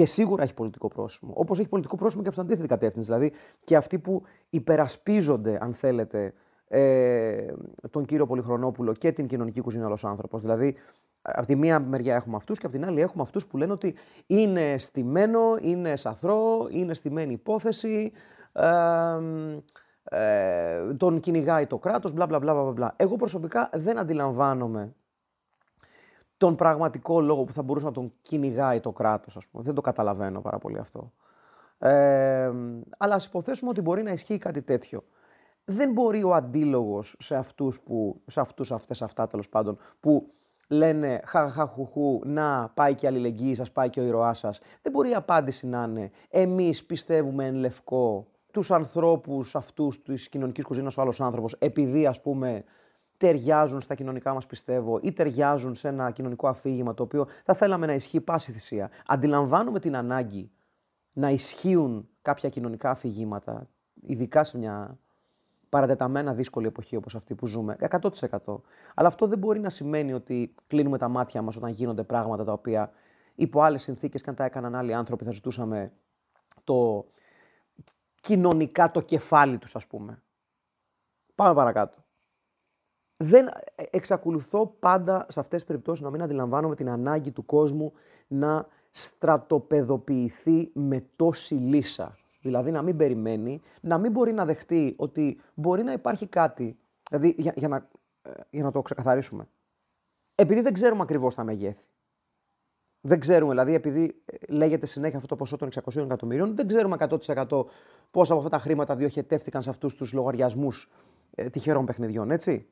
Και 0.00 0.06
σίγουρα 0.06 0.42
έχει 0.42 0.54
πολιτικό 0.54 0.88
πρόσημο. 0.88 1.32
Όπως 1.36 1.58
έχει 1.58 1.68
πολιτικό 1.68 1.96
πρόσημο 1.96 2.22
και 2.22 2.28
από 2.28 2.36
την 2.36 2.46
αντίθετη 2.46 2.68
κατεύθυνση. 2.68 3.12
Δηλαδή 3.12 3.32
και 3.64 3.76
αυτοί 3.76 3.98
που 3.98 4.22
υπερασπίζονται, 4.50 5.58
αν 5.60 5.74
θέλετε, 5.74 6.32
ε, 6.68 7.46
τον 7.90 8.04
κύριο 8.04 8.26
Πολυχρονόπουλο 8.26 8.92
και 8.92 9.12
την 9.12 9.26
κοινωνική 9.26 9.60
κουζίνα 9.60 9.88
ω 9.88 9.94
άνθρωπος. 10.02 10.40
Δηλαδή, 10.40 10.76
από 11.22 11.46
τη 11.46 11.56
μία 11.56 11.80
μεριά 11.80 12.14
έχουμε 12.14 12.36
αυτούς 12.36 12.58
και 12.58 12.66
από 12.66 12.74
την 12.74 12.84
άλλη 12.84 13.00
έχουμε 13.00 13.22
αυτούς 13.22 13.46
που 13.46 13.56
λένε 13.56 13.72
ότι 13.72 13.94
είναι 14.26 14.78
στημένο, 14.78 15.40
είναι 15.60 15.96
σαθρό, 15.96 16.68
είναι 16.70 16.94
στημένη 16.94 17.32
υπόθεση. 17.32 18.12
Ε, 18.52 18.68
ε, 20.02 20.94
τον 20.96 21.20
κυνηγάει 21.20 21.66
το 21.66 21.78
κράτος, 21.78 22.12
μπλα 22.12 22.26
μπλα 22.26 22.38
μπλα 22.38 22.72
μπλα. 22.72 22.94
Εγώ 22.96 23.16
προσωπικά 23.16 23.68
δεν 23.72 23.98
αντιλαμβάνομαι 23.98 24.94
τον 26.40 26.54
πραγματικό 26.54 27.20
λόγο 27.20 27.44
που 27.44 27.52
θα 27.52 27.62
μπορούσε 27.62 27.86
να 27.86 27.92
τον 27.92 28.12
κυνηγάει 28.22 28.80
το 28.80 28.92
κράτος, 28.92 29.36
ας 29.36 29.48
πούμε. 29.48 29.62
Δεν 29.62 29.74
το 29.74 29.80
καταλαβαίνω 29.80 30.40
πάρα 30.40 30.58
πολύ 30.58 30.78
αυτό. 30.78 31.12
Ε, 31.78 32.52
αλλά 32.98 33.14
ας 33.14 33.26
υποθέσουμε 33.26 33.70
ότι 33.70 33.80
μπορεί 33.80 34.02
να 34.02 34.10
ισχύει 34.10 34.38
κάτι 34.38 34.62
τέτοιο. 34.62 35.04
Δεν 35.64 35.92
μπορεί 35.92 36.22
ο 36.22 36.34
αντίλογος 36.34 37.16
σε 37.18 37.36
αυτούς, 37.36 37.80
που, 37.80 38.20
σε 38.26 38.40
αυτούς 38.40 38.72
αυτές, 38.72 39.02
αυτά 39.02 39.26
τέλος 39.26 39.48
πάντων, 39.48 39.78
που 40.00 40.32
λένε 40.68 41.20
χαχαχουχού, 41.24 42.20
να 42.24 42.70
πάει 42.74 42.94
και 42.94 43.06
η 43.06 43.08
αλληλεγγύη 43.08 43.54
σας, 43.54 43.72
πάει 43.72 43.88
και 43.88 44.00
ο 44.00 44.04
ηρωάς 44.04 44.38
σας. 44.38 44.60
Δεν 44.82 44.92
μπορεί 44.92 45.10
η 45.10 45.14
απάντηση 45.14 45.66
να 45.66 45.82
είναι 45.88 46.10
εμείς 46.28 46.84
πιστεύουμε 46.84 47.46
εν 47.46 47.54
λευκό 47.54 48.26
τους 48.50 48.70
ανθρώπους 48.70 49.56
αυτούς 49.56 50.02
της 50.02 50.28
κοινωνικής 50.28 50.64
κουζίνας 50.64 50.96
ο 50.96 51.00
άλλος 51.00 51.20
άνθρωπος, 51.20 51.52
επειδή 51.52 52.06
ας 52.06 52.20
πούμε 52.20 52.64
ταιριάζουν 53.20 53.80
στα 53.80 53.94
κοινωνικά 53.94 54.34
μας 54.34 54.46
πιστεύω 54.46 54.98
ή 55.02 55.12
ταιριάζουν 55.12 55.74
σε 55.74 55.88
ένα 55.88 56.10
κοινωνικό 56.10 56.48
αφήγημα 56.48 56.94
το 56.94 57.02
οποίο 57.02 57.26
θα 57.44 57.54
θέλαμε 57.54 57.86
να 57.86 57.92
ισχύει 57.92 58.20
πάση 58.20 58.52
θυσία. 58.52 58.90
Αντιλαμβάνουμε 59.06 59.80
την 59.80 59.96
ανάγκη 59.96 60.50
να 61.12 61.30
ισχύουν 61.30 62.08
κάποια 62.22 62.48
κοινωνικά 62.48 62.90
αφηγήματα, 62.90 63.68
ειδικά 64.00 64.44
σε 64.44 64.58
μια 64.58 64.98
παρατεταμένα 65.68 66.34
δύσκολη 66.34 66.66
εποχή 66.66 66.96
όπως 66.96 67.14
αυτή 67.14 67.34
που 67.34 67.46
ζούμε, 67.46 67.76
100%. 67.80 68.08
Αλλά 68.94 69.08
αυτό 69.08 69.26
δεν 69.26 69.38
μπορεί 69.38 69.60
να 69.60 69.70
σημαίνει 69.70 70.12
ότι 70.12 70.54
κλείνουμε 70.66 70.98
τα 70.98 71.08
μάτια 71.08 71.42
μας 71.42 71.56
όταν 71.56 71.70
γίνονται 71.70 72.02
πράγματα 72.02 72.44
τα 72.44 72.52
οποία 72.52 72.92
υπό 73.34 73.62
άλλες 73.62 73.82
συνθήκες 73.82 74.22
και 74.22 74.30
αν 74.30 74.36
τα 74.36 74.44
έκαναν 74.44 74.74
άλλοι 74.74 74.94
άνθρωποι 74.94 75.24
θα 75.24 75.30
ζητούσαμε 75.30 75.92
το 76.64 77.06
κοινωνικά 78.20 78.90
το 78.90 79.00
κεφάλι 79.00 79.58
τους 79.58 79.76
ας 79.76 79.86
πούμε. 79.86 80.22
Πάμε 81.34 81.54
παρακάτω. 81.54 82.04
Δεν 83.22 83.46
ε, 83.46 83.82
εξακολουθώ 83.90 84.66
πάντα 84.78 85.26
σε 85.28 85.40
αυτές 85.40 85.58
τις 85.58 85.68
περιπτώσεις 85.68 86.04
να 86.04 86.10
μην 86.10 86.22
αντιλαμβάνομαι 86.22 86.74
την 86.74 86.88
ανάγκη 86.88 87.30
του 87.30 87.44
κόσμου 87.44 87.92
να 88.28 88.66
στρατοπεδοποιηθεί 88.90 90.70
με 90.72 91.04
τόση 91.16 91.54
λύσα. 91.54 92.16
Δηλαδή 92.42 92.70
να 92.70 92.82
μην 92.82 92.96
περιμένει, 92.96 93.62
να 93.80 93.98
μην 93.98 94.12
μπορεί 94.12 94.32
να 94.32 94.44
δεχτεί 94.44 94.94
ότι 94.96 95.40
μπορεί 95.54 95.82
να 95.82 95.92
υπάρχει 95.92 96.26
κάτι. 96.26 96.78
Δηλαδή 97.10 97.34
για, 97.38 97.52
για, 97.56 97.68
να, 97.68 97.88
ε, 98.22 98.30
για 98.50 98.62
να 98.62 98.70
το 98.70 98.82
ξεκαθαρίσουμε. 98.82 99.48
Επειδή 100.34 100.60
δεν 100.60 100.72
ξέρουμε 100.72 101.02
ακριβώς 101.02 101.34
τα 101.34 101.44
μεγέθη. 101.44 101.86
Δεν 103.00 103.20
ξέρουμε, 103.20 103.50
δηλαδή, 103.50 103.74
επειδή 103.74 104.22
ε, 104.24 104.52
λέγεται 104.52 104.86
συνέχεια 104.86 105.16
αυτό 105.16 105.28
το 105.28 105.36
ποσό 105.36 105.56
των 105.56 105.68
600 105.84 105.96
εκατομμυρίων, 105.96 106.56
δεν 106.56 106.68
ξέρουμε 106.68 106.96
100% 106.98 107.64
πόσα 108.10 108.32
από 108.32 108.42
αυτά 108.42 108.56
τα 108.56 108.58
χρήματα 108.58 108.96
διοχετεύτηκαν 108.96 109.62
σε 109.62 109.70
αυτούς 109.70 109.94
τους 109.94 110.12
λογαριασμούς 110.12 110.90
ε, 111.34 111.50
τυχερών 111.50 111.86
παιχνιδιών, 111.86 112.30
έτσι. 112.30 112.68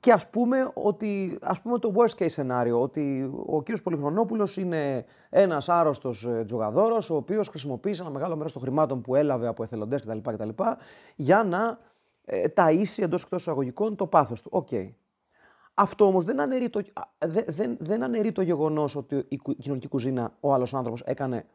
Και 0.00 0.12
ας 0.12 0.30
πούμε, 0.30 0.70
ότι, 0.74 1.38
ας 1.42 1.60
πούμε 1.60 1.78
το 1.78 1.92
worst 1.96 2.22
case 2.22 2.30
σενάριο, 2.30 2.80
ότι 2.80 3.30
ο 3.46 3.62
κύριος 3.62 3.82
Πολυχρονόπουλος 3.82 4.56
είναι 4.56 5.04
ένας 5.28 5.68
άρρωστος 5.68 6.24
ε, 6.24 6.44
τζογαδόρος, 6.44 7.10
ο 7.10 7.16
οποίος 7.16 7.48
χρησιμοποίησε 7.48 8.02
ένα 8.02 8.10
μεγάλο 8.10 8.36
μέρος 8.36 8.52
των 8.52 8.62
χρημάτων 8.62 9.00
που 9.00 9.14
έλαβε 9.14 9.46
από 9.46 9.62
εθελοντές 9.62 10.00
κτλ. 10.00 10.18
κτλ 10.18 10.48
για 11.16 11.44
να 11.44 11.78
ε, 12.24 12.44
ταΐσει 12.56 13.02
εντός 13.02 13.22
εκτός 13.22 13.40
εισαγωγικών 13.40 13.96
το 13.96 14.06
πάθος 14.06 14.42
του. 14.42 14.50
OK. 14.52 14.68
Okay. 14.70 14.90
Αυτό 15.74 16.06
όμως 16.06 16.24
δεν 16.24 16.40
αναιρεί 16.40 16.68
το, 16.68 16.80
δεν, 17.46 17.76
δεν 17.80 18.02
αναιρεί 18.02 18.32
το 18.32 18.42
γεγονός 18.42 18.96
ότι 18.96 19.24
η 19.28 19.40
κοινωνική 19.58 19.88
κουζίνα, 19.88 20.36
ο 20.40 20.54
άλλος 20.54 20.74
άνθρωπος, 20.74 21.02
έκανε 21.04 21.46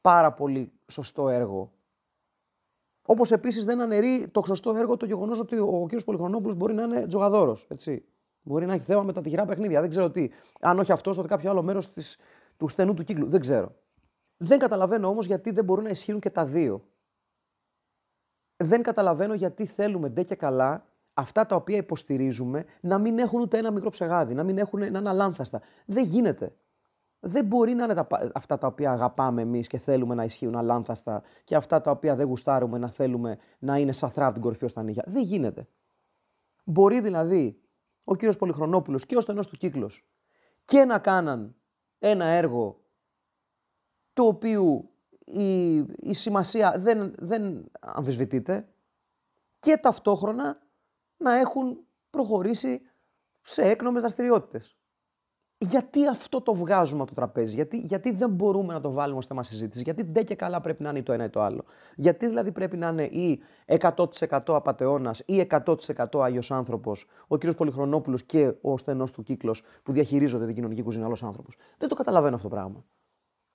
πάρα 0.00 0.32
πολύ 0.32 0.72
σωστό 0.86 1.28
έργο 1.28 1.72
Όπως 3.06 3.32
επίσης 3.32 3.64
δεν 3.64 3.80
αναιρεί 3.80 4.28
το 4.32 4.42
σωστό 4.46 4.76
έργο 4.76 4.96
το 4.96 5.06
γεγονός 5.06 5.40
ότι 5.40 5.58
ο 5.58 5.86
κ. 5.90 6.02
Πολυχρονόπουλος 6.04 6.56
μπορεί 6.56 6.74
να 6.74 6.82
είναι 6.82 7.06
τζογαδόρος. 7.06 7.66
Μπορεί 8.42 8.66
να 8.66 8.74
έχει 8.74 8.84
θέμα 8.84 9.02
με 9.02 9.12
τα 9.12 9.20
τυχερά 9.20 9.44
παιχνίδια. 9.44 9.80
Δεν 9.80 9.90
ξέρω 9.90 10.10
τι. 10.10 10.28
Αν 10.60 10.78
όχι 10.78 10.92
αυτό, 10.92 11.14
τότε 11.14 11.28
κάποιο 11.28 11.50
άλλο 11.50 11.62
μέρος 11.62 11.92
του 12.56 12.68
στενού 12.68 12.94
του 12.94 13.04
κύκλου. 13.04 13.28
Δεν 13.28 13.40
ξέρω. 13.40 13.74
Δεν 14.36 14.58
καταλαβαίνω 14.58 15.08
όμως 15.08 15.26
γιατί 15.26 15.50
δεν 15.50 15.64
μπορούν 15.64 15.84
να 15.84 15.90
ισχύουν 15.90 16.20
και 16.20 16.30
τα 16.30 16.44
δύο. 16.44 16.84
Δεν 18.56 18.82
καταλαβαίνω 18.82 19.34
γιατί 19.34 19.66
θέλουμε 19.66 20.08
ντε 20.08 20.22
και 20.22 20.34
καλά 20.34 20.86
αυτά 21.14 21.46
τα 21.46 21.56
οποία 21.56 21.76
υποστηρίζουμε 21.76 22.64
να 22.80 22.98
μην 22.98 23.18
έχουν 23.18 23.40
ούτε 23.40 23.58
ένα 23.58 23.70
μικρό 23.70 23.90
ψεγάδι, 23.90 24.34
να 24.34 24.42
μην 24.42 24.58
έχουν 24.58 24.78
να 24.78 24.86
είναι 24.86 25.08
αλάνθαστα. 25.08 25.60
Δεν 25.86 26.04
γίνεται 26.04 26.52
δεν 27.24 27.44
μπορεί 27.44 27.74
να 27.74 27.84
είναι 27.84 27.94
τα, 27.94 28.06
αυτά 28.34 28.58
τα 28.58 28.66
οποία 28.66 28.92
αγαπάμε 28.92 29.42
εμείς 29.42 29.66
και 29.66 29.78
θέλουμε 29.78 30.14
να 30.14 30.24
ισχύουν 30.24 30.56
αλάνθαστα 30.56 31.22
και 31.44 31.56
αυτά 31.56 31.80
τα 31.80 31.90
οποία 31.90 32.16
δεν 32.16 32.26
γουστάρουμε 32.26 32.78
να 32.78 32.88
θέλουμε 32.88 33.38
να 33.58 33.78
είναι 33.78 33.92
σαθρά 33.92 34.24
από 34.24 34.32
την 34.32 34.42
κορυφή 34.42 34.64
ως 34.64 34.72
τα 34.72 34.82
νύχια. 34.82 35.04
Δεν 35.06 35.22
γίνεται. 35.22 35.68
Μπορεί 36.64 37.00
δηλαδή 37.00 37.60
ο 38.04 38.14
κύριος 38.16 38.36
Πολυχρονόπουλος 38.36 39.06
και 39.06 39.16
ο 39.16 39.20
στενός 39.20 39.46
του 39.46 39.56
κύκλος 39.56 40.06
και 40.64 40.84
να 40.84 40.98
κάναν 40.98 41.54
ένα 41.98 42.24
έργο 42.24 42.80
το 44.12 44.22
οποίο 44.22 44.90
η, 45.24 45.76
η 45.76 46.14
σημασία 46.14 46.74
δεν, 46.78 47.14
δεν 47.18 47.70
αμφισβητείται 47.80 48.68
και 49.58 49.76
ταυτόχρονα 49.76 50.62
να 51.16 51.34
έχουν 51.34 51.78
προχωρήσει 52.10 52.80
σε 53.42 53.62
έκνομες 53.62 54.02
δραστηριότητες 54.02 54.76
γιατί 55.62 56.06
αυτό 56.06 56.40
το 56.40 56.54
βγάζουμε 56.54 57.00
από 57.00 57.08
το 57.08 57.14
τραπέζι, 57.14 57.54
γιατί, 57.54 57.76
γιατί 57.76 58.12
δεν 58.12 58.30
μπορούμε 58.30 58.72
να 58.72 58.80
το 58.80 58.90
βάλουμε 58.90 59.18
ως 59.18 59.26
θέμα 59.26 59.42
συζήτησης, 59.42 59.82
γιατί 59.82 60.02
δεν 60.02 60.24
και 60.24 60.34
καλά 60.34 60.60
πρέπει 60.60 60.82
να 60.82 60.90
είναι 60.90 61.02
το 61.02 61.12
ένα 61.12 61.24
ή 61.24 61.28
το 61.28 61.40
άλλο; 61.40 61.64
Γιατί 61.96 62.26
δηλαδή 62.26 62.52
πρέπει 62.52 62.76
να 62.76 62.88
είναι 62.88 63.02
ή 63.02 63.42
100% 63.66 64.06
απαταιώνας 64.46 65.22
ή 65.26 65.46
100% 65.50 66.20
Άγιος 66.22 66.50
άνθρωπος, 66.50 67.06
ο 67.26 67.36
κύριος 67.36 67.54
Πολυχρονόπουλος 67.54 68.22
και 68.22 68.54
ο 68.60 68.76
στενός 68.76 69.10
του 69.12 69.22
κύκλος 69.22 69.62
που 69.82 69.92
διαχειρίζονται 69.92 70.46
την 70.46 70.54
κοινωνική 70.54 70.82
κουζίνα 70.82 71.04
άλλος 71.06 71.22
άνθρωπος; 71.22 71.56
Δεν 71.78 71.88
το 71.88 71.94
καταλαβαίνω 71.94 72.34
αυτό 72.34 72.48
το 72.48 72.54
πράγμα. 72.54 72.84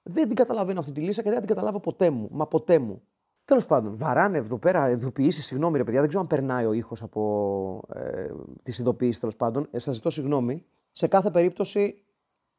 Δεν 0.03 0.27
την 0.27 0.35
καταλαβαίνω 0.35 0.79
αυτή 0.79 0.91
τη 0.91 1.01
λύση 1.01 1.21
και 1.21 1.29
δεν 1.29 1.39
την 1.39 1.47
καταλάβω 1.47 1.79
ποτέ 1.79 2.09
μου. 2.09 2.29
Μα 2.31 2.47
ποτέ 2.47 2.79
μου. 2.79 3.01
Τέλος 3.45 3.65
πάντων, 3.65 3.97
βαράνε 3.97 4.37
εδώ 4.37 4.57
πέρα 4.57 4.89
ειδοποιήσεις. 4.89 5.45
Συγγνώμη, 5.45 5.77
ρε 5.77 5.83
παιδιά, 5.83 5.99
δεν 5.99 6.09
ξέρω 6.09 6.23
αν 6.23 6.29
περνάει 6.29 6.65
ο 6.65 6.73
ήχος 6.73 7.01
από 7.01 7.81
ε, 7.93 8.29
τις 8.63 8.79
ειδοποιήσεις 8.79 9.19
τέλος 9.19 9.35
πάντων. 9.35 9.67
Ε, 9.71 9.79
Σας 9.79 9.95
ζητώ 9.95 10.09
συγγνώμη. 10.09 10.65
Σε 10.97 11.07
κάθε 11.07 11.31
περίπτωση, 11.31 12.03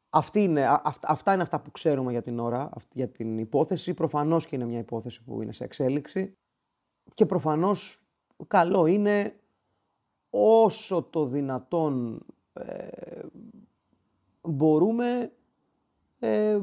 αυτή 0.09 0.43
είναι, 0.43 0.81
αυτά 1.01 1.33
είναι 1.33 1.41
αυτά 1.41 1.59
που 1.61 1.71
ξέρουμε 1.71 2.11
για 2.11 2.21
την 2.21 2.39
ώρα, 2.39 2.69
για 2.93 3.07
την 3.09 3.37
υπόθεση. 3.37 3.93
Προφανώς 3.93 4.47
και 4.47 4.55
είναι 4.55 4.65
μια 4.65 4.79
υπόθεση 4.79 5.23
που 5.23 5.41
είναι 5.41 5.51
σε 5.53 5.63
εξέλιξη. 5.63 6.37
Και 7.13 7.25
προφανώς 7.25 8.01
καλό 8.47 8.85
είναι 8.85 9.39
όσο 10.29 11.03
το 11.03 11.25
δυνατόν 11.25 12.25
ε, 12.53 12.87
μπορούμε 14.41 15.31
ε, 16.19 16.59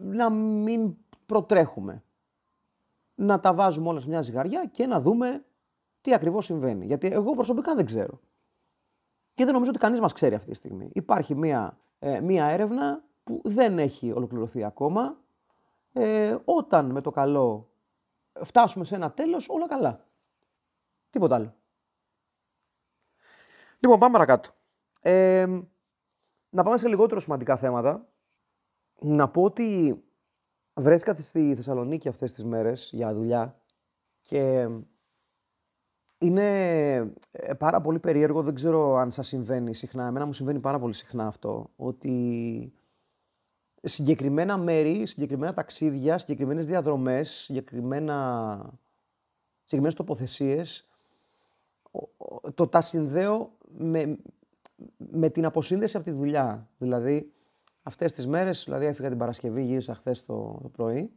να 0.00 0.30
μην 0.30 0.96
προτρέχουμε. 1.26 2.02
Να 3.14 3.40
τα 3.40 3.54
βάζουμε 3.54 3.88
όλα 3.88 4.00
σε 4.00 4.08
μια 4.08 4.22
ζυγαριά 4.22 4.66
και 4.66 4.86
να 4.86 5.00
δούμε 5.00 5.44
τι 6.00 6.14
ακριβώς 6.14 6.44
συμβαίνει. 6.44 6.86
Γιατί 6.86 7.06
εγώ 7.06 7.34
προσωπικά 7.34 7.74
δεν 7.74 7.84
ξέρω. 7.84 8.20
Και 9.34 9.44
δεν 9.44 9.52
νομίζω 9.52 9.70
ότι 9.70 9.80
κανείς 9.80 10.00
μας 10.00 10.12
ξέρει 10.12 10.34
αυτή 10.34 10.50
τη 10.50 10.56
στιγμή. 10.56 10.90
Υπάρχει 10.92 11.34
μία, 11.34 11.78
ε, 11.98 12.20
μία 12.20 12.46
έρευνα 12.46 13.04
που 13.24 13.40
δεν 13.44 13.78
έχει 13.78 14.12
ολοκληρωθεί 14.12 14.64
ακόμα. 14.64 15.20
Ε, 15.92 16.36
όταν 16.44 16.90
με 16.90 17.00
το 17.00 17.10
καλό 17.10 17.72
φτάσουμε 18.44 18.84
σε 18.84 18.94
ένα 18.94 19.12
τέλος, 19.12 19.48
όλα 19.48 19.68
καλά. 19.68 20.06
Τίποτα 21.10 21.34
άλλο. 21.34 21.54
Λοιπόν, 23.78 23.98
πάμε 23.98 24.12
παρακάτω. 24.12 24.50
Ε, 25.00 25.46
να 26.50 26.62
πάμε 26.62 26.76
σε 26.76 26.88
λιγότερο 26.88 27.20
σημαντικά 27.20 27.56
θέματα. 27.56 28.08
Να 29.00 29.28
πω 29.28 29.42
ότι 29.42 30.02
βρέθηκα 30.74 31.14
στη 31.14 31.54
Θεσσαλονίκη 31.54 32.08
αυτές 32.08 32.32
τις 32.32 32.44
μέρες 32.44 32.90
για 32.92 33.14
δουλειά 33.14 33.62
και 34.20 34.68
είναι 36.22 36.96
ε, 37.32 37.54
πάρα 37.54 37.80
πολύ 37.80 37.98
περίεργο, 37.98 38.42
δεν 38.42 38.54
ξέρω 38.54 38.96
αν 38.96 39.12
σας 39.12 39.26
συμβαίνει 39.26 39.74
συχνά, 39.74 40.06
εμένα 40.06 40.26
μου 40.26 40.32
συμβαίνει 40.32 40.58
πάρα 40.60 40.78
πολύ 40.78 40.94
συχνά 40.94 41.26
αυτό, 41.26 41.70
ότι 41.76 42.72
συγκεκριμένα 43.82 44.56
μέρη, 44.56 45.06
συγκεκριμένα 45.06 45.54
ταξίδια, 45.54 46.18
συγκεκριμένες 46.18 46.66
διαδρομές, 46.66 47.30
συγκεκριμένα, 47.30 48.58
συγκεκριμένες 49.60 49.94
τοποθεσίες, 49.94 50.88
το 52.54 52.66
τα 52.66 52.80
συνδέω 52.80 53.52
με, 53.68 54.18
με 54.96 55.28
την 55.28 55.44
αποσύνδεση 55.44 55.96
από 55.96 56.04
τη 56.04 56.12
δουλειά. 56.12 56.68
Δηλαδή, 56.78 57.32
αυτές 57.82 58.12
τις 58.12 58.26
μέρες, 58.26 58.62
δηλαδή 58.64 58.86
έφυγα 58.86 59.08
την 59.08 59.18
Παρασκευή, 59.18 59.62
γύρισα 59.62 59.94
χθες 59.94 60.24
το, 60.24 60.58
το 60.62 60.68
πρωί, 60.68 60.98
ε, 60.98 61.08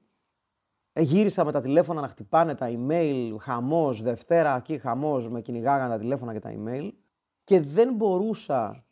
γύρισα 1.01 1.45
με 1.45 1.51
τα 1.51 1.61
τηλέφωνα 1.61 2.01
να 2.01 2.07
χτυπάνε 2.07 2.55
τα 2.55 2.71
email, 2.71 3.35
χαμός, 3.39 4.01
Δευτέρα 4.01 4.55
εκεί 4.55 4.77
χαμός, 4.77 5.29
με 5.29 5.41
κυνηγάγανε 5.41 5.93
τα 5.93 5.99
τηλέφωνα 5.99 6.33
και 6.33 6.39
τα 6.39 6.53
email. 6.57 6.89
Και 7.43 7.61
δεν 7.61 7.93
μπορούσα, 7.93 8.85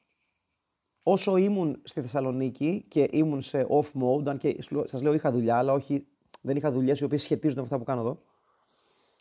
όσο 1.03 1.37
ήμουν 1.37 1.81
στη 1.83 2.01
Θεσσαλονίκη 2.01 2.85
και 2.87 3.07
ήμουν 3.11 3.41
σε 3.41 3.67
off 3.69 4.01
mode, 4.01 4.27
αν 4.27 4.37
και 4.37 4.57
σας 4.85 5.01
λέω 5.01 5.13
είχα 5.13 5.31
δουλειά, 5.31 5.57
αλλά 5.57 5.73
όχι, 5.73 6.07
δεν 6.41 6.55
είχα 6.55 6.71
δουλειές 6.71 6.99
οι 6.99 7.03
οποίες 7.03 7.21
σχετίζονται 7.21 7.59
με 7.59 7.65
αυτά 7.65 7.77
που 7.77 7.83
κάνω 7.83 8.01
εδώ. 8.01 8.19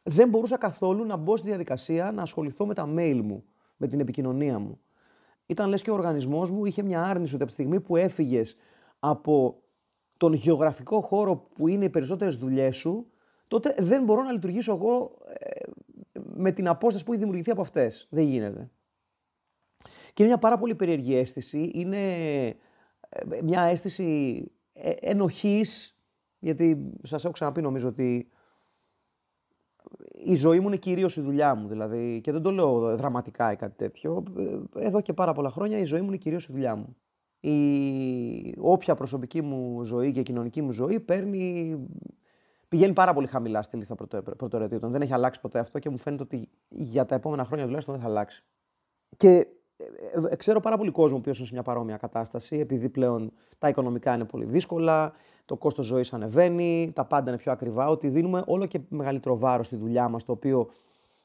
δεν 0.03 0.29
μπορούσα 0.29 0.59
καθόλου 0.59 1.05
να 1.05 1.17
μπω 1.17 1.37
στη 1.37 1.49
διαδικασία 1.49 2.13
να 2.13 2.23
ασχοληθώ 2.23 2.67
με 2.67 2.75
τα 2.75 2.89
mail 2.97 3.21
μου, 3.25 3.45
με 3.77 3.87
την 3.87 4.01
επικοινωνία 4.01 4.59
μου. 4.59 4.81
Ήταν 5.47 5.69
λες 5.69 5.83
και 5.83 5.91
ο 5.91 5.95
οργανισμός 5.95 6.51
μου 6.51 6.65
είχε 6.65 6.83
μια 6.83 7.03
άρνηση 7.03 7.35
ότι 7.35 7.43
από 7.43 7.53
τη 7.53 7.59
στιγμή 7.59 7.81
που 7.81 7.97
έφυγες 7.97 8.57
από 8.99 9.63
τον 10.23 10.33
γεωγραφικό 10.33 11.01
χώρο 11.01 11.37
που 11.37 11.69
είναι 11.69 11.85
οι 11.85 11.91
περισσότερες 11.91 12.37
δουλειές 12.37 12.77
σου, 12.77 13.07
τότε 13.49 13.75
δεν 13.79 14.05
μπορώ 14.05 14.23
να 14.23 14.33
λειτουργήσω 14.33 14.73
εγώ 14.73 15.19
ε, 15.39 15.61
με 16.13 16.53
την 16.53 16.69
απόσταση 16.69 17.05
που 17.05 17.11
έχει 17.11 17.21
δημιουργηθεί 17.21 17.51
από 17.51 17.61
αυτές. 17.61 18.07
Δεν 18.11 18.25
γίνεται. 18.25 18.71
Και 20.15 20.23
είναι 20.23 20.27
μια 20.27 20.39
πάρα 20.39 20.59
πολύ 20.59 20.75
περίεργη 20.75 21.15
αίσθηση. 21.15 21.71
Είναι 21.75 21.99
ε, 23.09 23.43
μια 23.43 23.63
αίσθηση 23.63 24.45
ε, 24.73 24.91
ενοχής, 25.01 25.99
γιατί 26.39 26.93
σας 27.03 27.25
έχω 27.25 27.33
ξαναπεί 27.33 27.61
νομίζω 27.61 27.89
ότι 27.89 28.31
η 30.25 30.37
ζωή 30.37 30.61
μου 30.61 30.67
είναι 30.67 30.77
κυρίως 30.77 31.17
η 31.17 31.21
δουλειά 31.21 31.55
μου. 31.55 31.69
Δηλαδή, 31.69 32.21
και 32.21 32.33
δεν 32.33 32.43
το 32.43 32.51
λέω 32.51 32.97
δραματικά 32.97 33.53
ή 33.53 33.57
κάτι 33.57 33.77
τέτοιο. 33.77 34.23
Εδώ 34.75 35.01
και 35.01 35.13
πάρα 35.13 35.33
πολλά 35.33 35.51
χρόνια 35.51 35.79
η 35.79 35.85
ζωή 35.85 36.01
μου 36.01 36.07
είναι 36.07 36.17
κυρίως 36.17 36.49
η 36.49 36.53
δουλειά 36.53 36.77
μου. 36.77 36.97
Η 37.45 38.55
όποια 38.59 38.95
προσωπική 38.95 39.43
μου 39.43 39.85
ζωή 39.85 40.13
και 40.13 40.23
κοινωνική 40.23 40.63
μου 40.63 40.73
ζωή 40.73 41.01
παίρνει. 41.01 41.77
Πηγαίνει 42.69 42.93
πάρα 42.93 43.15
πολύ 43.15 43.27
χαμηλά 43.27 43.63
στη 43.63 43.77
λίστα 43.77 43.95
προτεραιοτήτων. 44.37 44.91
Δεν 44.91 45.03
έχει 45.03 45.13
αλλάξει 45.13 45.41
ποτέ 45.41 45.59
αυτό 45.59 45.79
και 45.79 45.91
μου 45.91 45.99
φαίνεται 45.99 46.23
ότι 46.23 46.49
για 46.69 47.07
τα 47.07 47.15
επόμενα 47.15 47.45
χρόνια 47.45 47.65
τουλάχιστον 47.65 47.95
δεν 47.95 48.03
θα 48.03 48.09
αλλάξει. 48.09 48.45
Και 49.17 49.47
ε, 49.77 50.27
ε, 50.31 50.37
ξέρω 50.37 50.61
πάρα 50.61 50.77
πολύ 50.77 50.91
κόσμο 50.91 51.19
που 51.19 51.23
είναι 51.29 51.35
σε 51.37 51.49
μια 51.53 51.63
παρόμοια 51.63 51.97
κατάσταση, 51.97 52.57
επειδή 52.59 52.89
πλέον 52.89 53.33
τα 53.59 53.69
οικονομικά 53.69 54.15
είναι 54.15 54.25
πολύ 54.25 54.45
δύσκολα, 54.45 55.13
το 55.45 55.57
κόστος 55.57 55.87
ζωής 55.87 56.13
ανεβαίνει, 56.13 56.93
τα 56.95 57.05
πάντα 57.05 57.31
είναι 57.31 57.39
πιο 57.39 57.53
ακριβά, 57.53 57.89
ότι 57.89 58.09
δίνουμε 58.09 58.43
όλο 58.47 58.67
και 58.67 58.81
μεγαλύτερο 58.89 59.39
βάρος 59.39 59.67
στη 59.67 59.77
δουλειά 59.77 60.09
μας, 60.09 60.25
το 60.25 60.33
οποίο, 60.33 60.71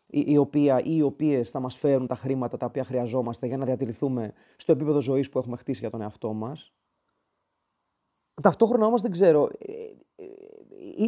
η, 0.08 0.38
οποία, 0.38 0.80
ή 0.80 0.96
οι 0.96 1.02
οποίες 1.02 1.50
θα 1.50 1.60
μας 1.60 1.76
φέρουν 1.76 2.08
τα 2.08 2.16
χρήματα 2.16 2.58
τα 2.58 2.66
οποία 2.66 2.84
χρειαζόμαστε 2.84 3.48
για 3.48 3.58
να 3.58 3.66
διατηρηθούμε 3.66 4.34
στο 4.58 4.72
επίπεδο 4.72 5.02
ζωής 5.02 5.30
που 5.30 5.40
έχουμε 5.40 5.58
χτίσει 5.58 5.80
για 5.80 5.90
τον 5.90 6.02
εαυτό 6.02 6.34
μας. 6.34 6.74
Ταυτόχρονα 8.42 8.86
όμως 8.86 9.02
δεν 9.02 9.12
ξέρω, 9.12 9.50
ε, 9.60 9.74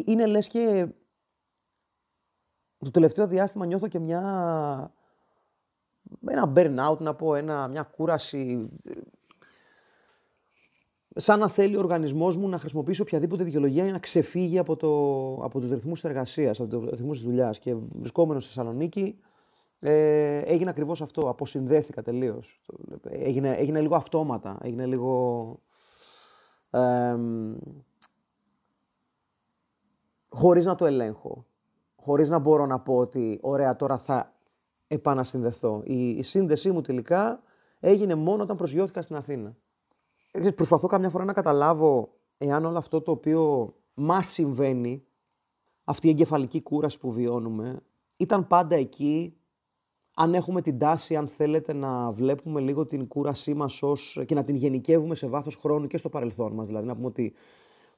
είναι 0.05 0.25
λες 0.25 0.47
και 0.47 0.87
το 2.77 2.91
τελευταίο 2.91 3.27
διάστημα 3.27 3.65
νιώθω 3.65 3.87
και 3.87 3.99
μια 3.99 4.93
ένα 6.27 6.53
burnout 6.55 6.97
να 6.97 7.15
πω, 7.15 7.35
ένα, 7.35 7.67
μια 7.67 7.83
κούραση. 7.83 8.69
Σαν 11.15 11.39
να 11.39 11.49
θέλει 11.49 11.75
ο 11.75 11.79
οργανισμός 11.79 12.37
μου 12.37 12.49
να 12.49 12.57
χρησιμοποιήσει 12.57 13.01
οποιαδήποτε 13.01 13.43
δικαιολογία 13.43 13.83
για 13.83 13.91
να 13.91 13.99
ξεφύγει 13.99 14.57
από, 14.57 14.75
το, 14.75 14.89
από 15.43 15.59
τους 15.59 15.69
ρυθμούς 15.69 16.01
της 16.01 16.09
εργασίας, 16.09 16.59
από 16.59 16.69
τους 16.69 16.89
ρυθμούς 16.89 17.17
της 17.17 17.27
δουλειάς. 17.27 17.59
Και 17.59 17.75
βρισκόμενος 17.75 18.43
στη 18.43 18.53
Θεσσαλονίκη 18.53 19.19
ε, 19.79 20.37
έγινε 20.37 20.69
ακριβώς 20.69 21.01
αυτό, 21.01 21.29
αποσυνδέθηκα 21.29 22.01
τελείως. 22.01 22.61
Έγινε, 23.03 23.53
έγινε 23.53 23.81
λίγο 23.81 23.95
αυτόματα, 23.95 24.57
έγινε 24.61 24.85
λίγο... 24.85 25.59
Ε, 26.69 27.15
χωρίς 30.29 30.65
να 30.65 30.75
το 30.75 30.85
ελέγχω, 30.85 31.45
χωρίς 31.95 32.29
να 32.29 32.39
μπορώ 32.39 32.65
να 32.65 32.79
πω 32.79 32.97
ότι 32.97 33.39
ωραία 33.41 33.75
τώρα 33.75 33.97
θα 33.97 34.33
επανασυνδεθώ. 34.87 35.81
Η, 35.85 36.09
η 36.09 36.21
σύνδεσή 36.21 36.71
μου 36.71 36.81
τελικά 36.81 37.43
έγινε 37.79 38.15
μόνο 38.15 38.43
όταν 38.43 38.55
προσγειώθηκα 38.55 39.01
στην 39.01 39.15
Αθήνα. 39.15 39.55
Ε, 40.31 40.51
προσπαθώ 40.51 40.87
καμιά 40.87 41.09
φορά 41.09 41.23
να 41.23 41.33
καταλάβω 41.33 42.09
εάν 42.37 42.65
όλο 42.65 42.77
αυτό 42.77 43.01
το 43.01 43.11
οποίο 43.11 43.73
μας 43.93 44.27
συμβαίνει, 44.27 45.03
αυτή 45.83 46.07
η 46.07 46.09
εγκεφαλική 46.09 46.61
κούραση 46.61 46.99
που 46.99 47.11
βιώνουμε, 47.11 47.79
ήταν 48.17 48.47
πάντα 48.47 48.75
εκεί, 48.75 49.33
αν 50.13 50.33
έχουμε 50.33 50.61
την 50.61 50.77
τάση, 50.77 51.15
αν 51.15 51.27
θέλετε, 51.27 51.73
να 51.73 52.11
βλέπουμε 52.11 52.59
λίγο 52.59 52.85
την 52.85 53.07
κούρασή 53.07 53.53
μας 53.53 53.83
ως, 53.83 54.23
και 54.25 54.35
να 54.35 54.43
την 54.43 54.55
γενικεύουμε 54.55 55.15
σε 55.15 55.27
βάθος 55.27 55.55
χρόνου 55.55 55.87
και 55.87 55.97
στο 55.97 56.09
παρελθόν 56.09 56.53
μας. 56.53 56.67
Δηλαδή 56.67 56.87
να 56.87 56.95
πούμε 56.95 57.07
ότι 57.07 57.33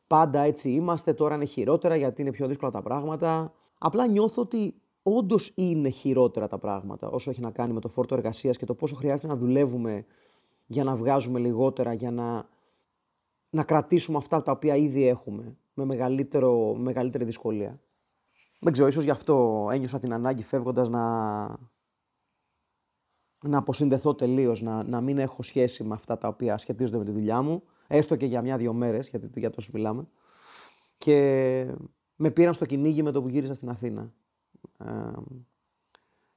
πάντα 0.07 0.39
έτσι 0.39 0.71
είμαστε, 0.71 1.13
τώρα 1.13 1.35
είναι 1.35 1.45
χειρότερα 1.45 1.95
γιατί 1.95 2.21
είναι 2.21 2.31
πιο 2.31 2.47
δύσκολα 2.47 2.71
τα 2.71 2.81
πράγματα. 2.81 3.53
Απλά 3.77 4.07
νιώθω 4.07 4.41
ότι 4.41 4.81
όντως 5.03 5.51
είναι 5.55 5.89
χειρότερα 5.89 6.47
τα 6.47 6.57
πράγματα 6.57 7.09
όσο 7.09 7.29
έχει 7.29 7.41
να 7.41 7.51
κάνει 7.51 7.73
με 7.73 7.79
το 7.79 7.87
φόρτο 7.87 8.15
εργασίας 8.15 8.57
και 8.57 8.65
το 8.65 8.75
πόσο 8.75 8.95
χρειάζεται 8.95 9.27
να 9.27 9.35
δουλεύουμε 9.35 10.05
για 10.71 10.83
να 10.83 10.95
βγάζουμε 10.95 11.39
λιγότερα, 11.39 11.93
για 11.93 12.11
να, 12.11 12.49
να 13.49 13.63
κρατήσουμε 13.63 14.17
αυτά 14.17 14.41
τα 14.41 14.51
οποία 14.51 14.75
ήδη 14.75 15.07
έχουμε 15.07 15.57
με 15.73 15.85
μεγαλύτερο, 15.85 16.75
μεγαλύτερη 16.75 17.23
δυσκολία. 17.23 17.79
Δεν 18.59 18.73
ξέρω, 18.73 18.87
ίσως 18.87 19.03
γι' 19.03 19.09
αυτό 19.09 19.67
ένιωσα 19.71 19.99
την 19.99 20.13
ανάγκη 20.13 20.43
φεύγοντας 20.43 20.89
να, 20.89 21.47
να 23.43 23.57
αποσυνδεθώ 23.57 24.15
τελείως, 24.15 24.61
να, 24.61 24.83
να 24.83 25.01
μην 25.01 25.17
έχω 25.17 25.43
σχέση 25.43 25.83
με 25.83 25.93
αυτά 25.93 26.17
τα 26.17 26.27
οποία 26.27 26.57
σχετίζονται 26.57 26.97
με 26.97 27.05
τη 27.05 27.11
δουλειά 27.11 27.41
μου, 27.41 27.63
έστω 27.87 28.15
και 28.15 28.25
για 28.25 28.41
μια-δυο 28.41 28.73
μέρες, 28.73 29.09
γιατί 29.09 29.39
για 29.39 29.49
τόσο 29.49 29.69
μιλάμε. 29.73 30.07
Και 30.97 31.75
με 32.15 32.31
πήραν 32.31 32.53
στο 32.53 32.65
κυνήγι 32.65 33.03
με 33.03 33.11
το 33.11 33.21
που 33.21 33.29
γύρισα 33.29 33.53
στην 33.53 33.69
Αθήνα 33.69 34.13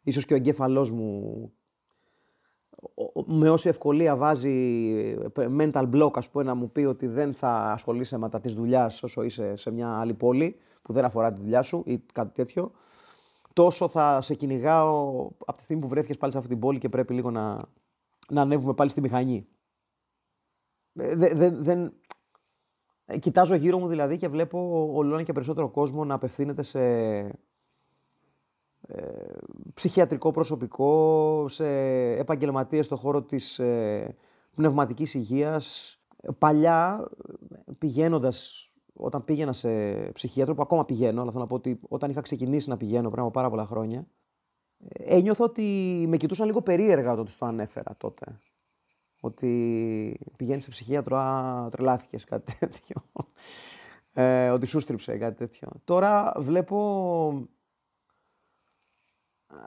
ίσως 0.03 0.25
και 0.25 0.33
ο 0.33 0.37
εγκέφαλός 0.37 0.91
μου 0.91 1.53
με 3.27 3.51
όση 3.51 3.69
ευκολία 3.69 4.17
βάζει 4.17 5.17
mental 5.37 5.91
block, 5.91 6.11
ας 6.15 6.31
πούμε, 6.31 6.45
να 6.45 6.55
μου 6.55 6.71
πει 6.71 6.81
ότι 6.81 7.07
δεν 7.07 7.35
θα 7.35 7.73
ασχολείσαι 7.73 8.19
μετά 8.19 8.41
της 8.41 8.55
δουλειάς 8.55 9.03
όσο 9.03 9.23
είσαι 9.23 9.57
σε 9.57 9.71
μια 9.71 9.89
άλλη 9.89 10.15
πόλη 10.15 10.57
που 10.83 10.93
δεν 10.93 11.05
αφορά 11.05 11.33
τη 11.33 11.41
δουλειά 11.41 11.63
σου 11.63 11.83
ή 11.87 11.99
κάτι 12.13 12.35
τέτοιο, 12.35 12.73
τόσο 13.53 13.89
θα 13.89 14.21
σε 14.21 14.35
κυνηγάω 14.35 15.29
από 15.47 15.57
τη 15.57 15.63
στιγμή 15.63 15.83
που 15.83 15.89
βρέθηκες 15.89 16.17
πάλι 16.17 16.33
σε 16.33 16.39
αυτή 16.39 16.51
την 16.51 16.61
πόλη 16.61 16.79
και 16.79 16.89
πρέπει 16.89 17.15
λίγο 17.15 17.31
να, 17.31 17.69
να 18.29 18.43
ανέβουμε 18.43 18.75
πάλι 18.75 18.91
στη 18.91 19.01
μηχανή. 19.01 19.47
Δεν, 20.93 21.63
δεν, 21.65 21.93
κοιτάζω 23.19 23.55
γύρω 23.55 23.79
μου 23.79 23.87
δηλαδή 23.87 24.17
και 24.17 24.29
βλέπω 24.29 24.89
όλο 24.93 25.23
και 25.23 25.33
περισσότερο 25.33 25.71
κόσμο 25.71 26.05
να 26.05 26.15
απευθύνεται 26.15 26.63
σε 26.63 26.81
ε, 26.81 27.31
ψυχιατρικό 29.75 30.31
προσωπικό, 30.31 31.45
σε 31.49 31.67
επαγγελματίες 32.13 32.87
στον 32.87 32.99
χώρο 32.99 33.23
της 33.23 33.59
ε, 33.59 34.17
πνευματικής 34.55 35.15
υγείας. 35.15 35.99
Παλιά, 36.39 37.09
πηγαίνοντας, 37.79 38.69
όταν 38.93 39.25
πήγαινα 39.25 39.53
σε 39.53 39.95
ψυχίατρο, 40.13 40.55
που 40.55 40.63
ακόμα 40.63 40.85
πηγαίνω, 40.85 41.21
αλλά 41.21 41.31
θέλω 41.31 41.43
να 41.43 41.49
πω 41.49 41.55
ότι 41.55 41.81
όταν 41.89 42.11
είχα 42.11 42.21
ξεκινήσει 42.21 42.69
να 42.69 42.77
πηγαίνω 42.77 43.11
πριν 43.11 43.23
από 43.23 43.31
πάρα 43.31 43.51
πολλά 43.51 43.67
χρόνια, 43.67 44.07
ε, 44.89 45.17
ένιωθα 45.17 45.45
ότι 45.45 45.63
με 46.09 46.17
κοιτούσαν 46.17 46.47
λίγο 46.47 46.63
περίεργα 46.63 47.13
όταν 47.13 47.25
τους 47.25 47.37
το 47.37 47.47
ανέφερα 47.47 47.95
τότε. 47.97 48.39
Ότι 49.21 50.21
πηγαίνεις 50.37 50.65
σε 50.65 50.71
ψυχίατρο, 50.71 51.17
α, 51.17 51.69
τρελάθηκες, 51.71 52.25
κάτι 52.25 52.57
τέτοιο. 52.59 52.97
Ε, 54.13 54.51
ότι 54.51 54.67
σου 54.67 54.81
στρίψε, 54.81 55.17
κάτι 55.19 55.37
τέτοιο. 55.37 55.69
Τώρα 55.85 56.35
βλέπω 56.39 57.49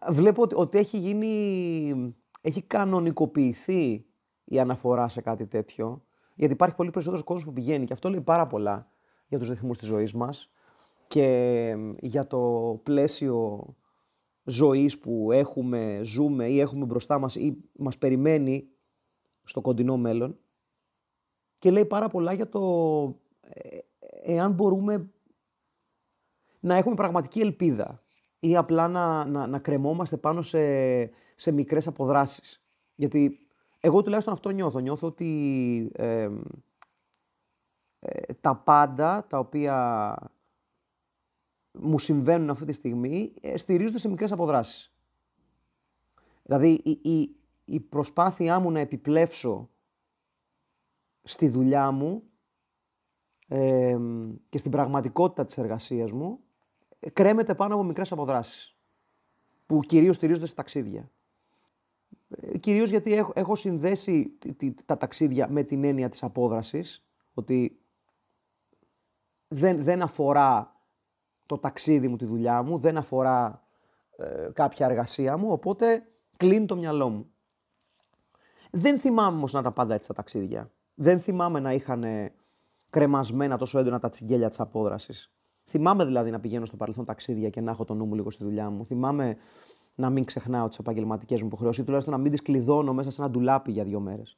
βλέπω 0.10 0.48
ότι, 0.56 0.78
έχει 0.78 0.98
γίνει, 0.98 2.16
έχει 2.42 2.62
κανονικοποιηθεί 2.62 4.06
η 4.44 4.60
αναφορά 4.60 5.08
σε 5.08 5.22
κάτι 5.22 5.48
τέτοιο, 5.48 6.06
γιατί 6.36 6.54
υπάρχει 6.54 6.76
πολύ 6.76 6.90
περισσότερος 6.90 7.26
κόσμος 7.26 7.46
που 7.46 7.54
πηγαίνει 7.54 7.86
και 7.86 7.94
αυτό 7.94 8.10
λέει 8.10 8.22
πάρα 8.22 8.48
πολλά 8.48 8.92
για 9.28 9.40
τους 9.40 9.50
ρυθμούς 9.50 9.78
της 9.78 9.88
ζωής 9.88 10.14
μας 10.14 10.52
και 11.08 11.76
για 12.00 12.28
το 12.28 12.40
πλαίσιο 12.84 13.66
ζωής 14.44 15.00
που 15.00 15.32
έχουμε, 15.32 16.00
ζούμε 16.04 16.50
ή 16.50 16.60
έχουμε 16.60 16.86
μπροστά 16.86 17.20
μας 17.20 17.36
ή 17.36 17.58
μας 17.76 17.98
περιμένει 17.98 18.68
στο 19.44 19.62
κοντινό 19.62 19.98
μέλλον. 19.98 20.38
Και 21.60 21.72
λέει 21.72 21.86
πάρα 21.86 22.08
πολλά 22.08 22.34
για 22.34 22.50
το 22.50 22.62
ε, 23.42 23.78
εάν 24.24 24.52
μπορούμε 24.52 25.12
να 26.60 26.76
έχουμε 26.76 26.96
πραγματική 26.96 27.40
ελπίδα 27.40 28.04
ή 28.40 28.56
απλά 28.56 28.88
να, 28.88 29.26
να, 29.26 29.48
να 29.48 29.60
κρεμόμαστε 29.60 30.18
πάνω 30.18 30.42
σε, 30.42 30.60
σε 31.36 31.52
μικρές 31.52 31.88
αποδράσεις. 31.88 32.64
Γιατί 32.96 33.48
εγώ 33.80 34.02
τουλάχιστον 34.02 34.34
αυτό 34.34 34.50
νιώθω. 34.50 34.80
Νιώθω 34.80 35.08
ότι 35.08 35.92
ε, 35.94 36.30
τα 38.42 38.56
πάντα 38.56 39.26
τα 39.28 39.40
οποία 39.40 40.16
μου 41.72 42.00
συμβαίνουν 42.00 42.50
αυτή 42.50 42.66
τη 42.66 42.74
στιγμή 42.74 43.34
ε, 43.42 43.58
στηρίζονται 43.58 43.98
σε 44.00 44.10
μικρές 44.10 44.32
αποδράσεις. 44.32 44.92
Δηλαδή 46.44 46.82
η, 46.84 47.00
η, 47.12 47.36
η 47.66 47.80
προσπάθειά 47.80 48.60
μου 48.60 48.72
να 48.72 48.80
επιπλέψω 48.80 49.70
στη 51.24 51.48
δουλειά 51.48 51.92
μου 51.92 52.24
και 54.50 54.58
στην 54.58 54.72
πραγματικότητα 54.72 55.46
της 55.46 55.58
εργασίας 55.58 56.12
μου 56.12 56.40
κρέμεται 57.14 57.56
πάνω 57.56 57.74
από 57.74 57.84
μικρές 57.84 58.12
αποδράσεις 58.12 58.76
που 59.66 59.80
κυρίως 59.80 60.16
στηρίζονται 60.16 60.48
σε 60.48 60.56
ταξίδια. 60.56 61.12
Ε, 62.30 62.58
κυρίως 62.58 62.90
γιατί 62.90 63.14
έχω, 63.14 63.32
έχω 63.36 63.56
συνδέσει 63.56 64.38
τα 64.86 64.98
ταξίδια 64.98 65.48
με 65.50 65.64
την 65.64 65.84
έννοια 65.84 66.10
της 66.10 66.24
απόδρασης, 66.24 67.06
ότι 67.34 67.80
δεν, 69.48 69.84
δεν 69.84 70.02
αφορά 70.02 70.76
το 71.46 71.58
ταξίδι 71.58 72.08
μου, 72.08 72.16
τη 72.16 72.26
δουλειά 72.26 72.64
μου, 72.64 72.78
δεν 72.78 72.98
αφορά 72.98 73.64
ε, 74.18 74.50
κάποια 74.54 74.86
εργασία 74.86 75.38
μου, 75.38 75.52
οπότε 75.52 76.08
κλείνει 76.38 76.66
το 76.66 76.76
μυαλό 76.76 77.10
μου. 77.10 77.32
Δεν 78.72 79.00
θυμάμαι 79.00 79.38
όμως 79.38 79.54
να 79.54 79.62
τα 79.62 79.72
πάντα 79.72 79.94
έτσι 79.94 80.08
τα 80.08 80.14
ταξίδια. 80.14 80.72
Δεν 80.96 81.20
θυμάμαι 81.20 81.60
να 81.60 81.74
είχαν 81.74 82.32
κρεμασμένα 82.90 83.58
τόσο 83.58 83.80
έντονα 83.80 84.00
τα 84.00 84.10
τσιγκέλια 84.10 84.50
της 84.50 84.60
απόδρασης. 84.60 85.32
Θυμάμαι 85.70 86.06
δηλαδή 86.06 86.32
να 86.32 86.40
πηγαίνω 86.40 86.66
στο 86.66 86.76
παρελθόν 86.76 87.06
ταξίδια 87.06 87.50
και 87.50 87.62
να 87.62 87.72
έχω 87.72 87.86
το 87.86 87.94
νου 87.94 88.06
μου 88.06 88.16
λίγο 88.16 88.32
στη 88.32 88.44
δουλειά 88.44 88.70
μου. 88.70 88.86
Θυμάμαι 88.86 89.38
να 89.96 90.10
μην 90.10 90.26
ξεχνάω 90.26 90.68
τις 90.68 90.78
επαγγελματικές 90.80 91.42
μου 91.42 91.48
υποχρεώσεις 91.48 91.82
ή 91.82 91.86
τουλάχιστον 91.86 92.14
να 92.14 92.20
μην 92.20 92.32
τις 92.32 92.42
κλειδώνω 92.42 92.94
μέσα 92.94 93.12
σε 93.12 93.22
ένα 93.22 93.30
ντουλάπι 93.32 93.72
για 93.72 93.84
δύο 93.84 94.00
μέρες. 94.00 94.38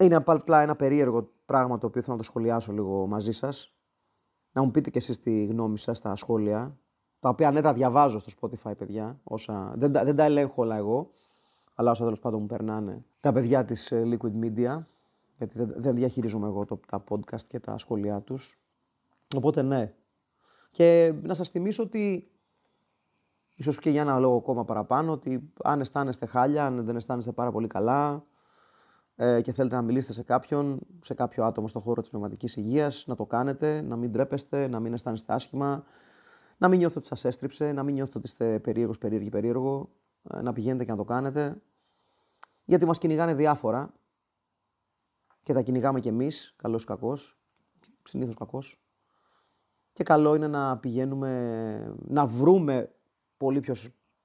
Είναι 0.00 0.14
απλά 0.14 0.62
ένα 0.62 0.76
περίεργο 0.76 1.30
πράγμα 1.46 1.78
το 1.78 1.86
οποίο 1.86 2.02
θέλω 2.02 2.12
να 2.12 2.22
το 2.22 2.28
σχολιάσω 2.28 2.72
λίγο 2.72 3.06
μαζί 3.06 3.32
σας. 3.32 3.74
Να 4.52 4.62
μου 4.62 4.70
πείτε 4.70 4.90
κι 4.90 4.98
εσείς 4.98 5.20
τη 5.20 5.44
γνώμη 5.44 5.78
σας 5.78 5.98
στα 5.98 6.16
σχόλια. 6.16 6.78
Τα 7.20 7.28
οποία 7.28 7.50
ναι, 7.50 7.60
τα 7.60 7.72
διαβάζω 7.72 8.18
στο 8.18 8.32
Spotify, 8.40 8.72
παιδιά. 8.78 9.20
Όσα... 9.24 9.74
Δεν, 9.76 9.92
τα, 9.92 10.04
δεν 10.04 10.16
τα 10.16 10.24
ελέγχω 10.24 10.62
όλα 10.62 10.76
εγώ. 10.76 11.10
Αλλά 11.74 11.90
όσα 11.90 12.04
τέλος 12.04 12.20
πάντων 12.20 12.40
μου 12.40 12.46
περνάνε. 12.46 13.04
Τα 13.20 13.32
παιδιά 13.32 13.64
της 13.64 13.92
ε, 13.92 14.02
Liquid 14.04 14.44
Media. 14.44 14.84
Γιατί 15.36 15.58
δεν, 15.58 15.74
δεν 15.76 15.94
διαχειρίζομαι 15.94 16.46
εγώ 16.46 16.64
το, 16.64 16.80
τα 16.86 17.04
podcast 17.08 17.42
και 17.48 17.60
τα 17.60 17.78
σχόλιά 17.78 18.20
τους. 18.20 18.58
Οπότε 19.36 19.62
ναι. 19.62 19.94
Και 20.74 21.14
να 21.22 21.34
σας 21.34 21.48
θυμίσω 21.48 21.82
ότι 21.82 22.30
ίσως 23.54 23.78
και 23.78 23.90
για 23.90 24.00
ένα 24.00 24.18
λόγο 24.18 24.36
ακόμα 24.36 24.64
παραπάνω, 24.64 25.12
ότι 25.12 25.52
αν 25.62 25.80
αισθάνεστε 25.80 26.26
χάλια, 26.26 26.66
αν 26.66 26.84
δεν 26.84 26.96
αισθάνεστε 26.96 27.32
πάρα 27.32 27.50
πολύ 27.50 27.66
καλά 27.66 28.24
ε, 29.16 29.40
και 29.40 29.52
θέλετε 29.52 29.74
να 29.74 29.82
μιλήσετε 29.82 30.12
σε 30.12 30.22
κάποιον, 30.22 30.78
σε 31.04 31.14
κάποιο 31.14 31.44
άτομο 31.44 31.68
στον 31.68 31.82
χώρο 31.82 32.00
της 32.00 32.10
πνευματικής 32.10 32.56
υγείας, 32.56 33.04
να 33.06 33.14
το 33.14 33.26
κάνετε, 33.26 33.80
να 33.80 33.96
μην 33.96 34.10
ντρέπεστε, 34.10 34.66
να 34.66 34.80
μην 34.80 34.92
αισθάνεστε 34.92 35.32
άσχημα, 35.32 35.84
να 36.58 36.68
μην 36.68 36.78
νιώθετε 36.78 36.98
ότι 36.98 37.08
σας 37.08 37.24
έστριψε, 37.24 37.72
να 37.72 37.82
μην 37.82 37.94
νιώθετε 37.94 38.18
ότι 38.18 38.26
είστε 38.26 38.58
περίεργος, 38.58 38.98
περίεργη, 38.98 39.28
περίεργο, 39.28 39.90
ε, 40.30 40.42
να 40.42 40.52
πηγαίνετε 40.52 40.84
και 40.84 40.90
να 40.90 40.96
το 40.96 41.04
κάνετε. 41.04 41.62
Γιατί 42.64 42.86
μας 42.86 42.98
κυνηγάνε 42.98 43.34
διάφορα 43.34 43.94
και 45.42 45.52
τα 45.52 45.62
κυνηγάμε 45.62 46.00
κι 46.00 46.08
εμείς, 46.08 46.54
καλός 46.56 46.82
ή 46.82 46.86
κακός, 46.86 47.38
συνήθως 48.02 48.34
κακός. 48.34 48.83
Και 49.94 50.02
καλό 50.04 50.34
είναι 50.34 50.48
να 50.48 50.76
πηγαίνουμε, 50.76 51.94
να 52.06 52.26
βρούμε 52.26 52.90
πολύ 53.36 53.60
πιο, 53.60 53.74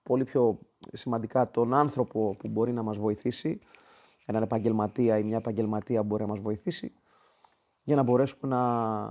πολύ 0.04 0.24
πιο 0.24 0.60
σημαντικά 0.94 1.52
τον 1.52 1.74
άνθρωπο 1.74 2.36
που 2.40 2.48
μπορεί 2.48 2.74
να 2.74 2.84
μας 2.84 2.98
βοηθήσει, 2.98 3.60
έναν 4.26 4.44
επαγγελματία 4.44 5.18
ή 5.18 5.24
μια 5.24 5.38
επαγγελματία 5.38 6.02
που 6.02 6.08
μπορεί 6.08 6.22
να 6.22 6.28
μας 6.28 6.40
βοηθήσει, 6.40 6.94
για 7.84 7.96
να 7.96 8.04
μπορέσουμε 8.04 8.56
να, 8.56 9.04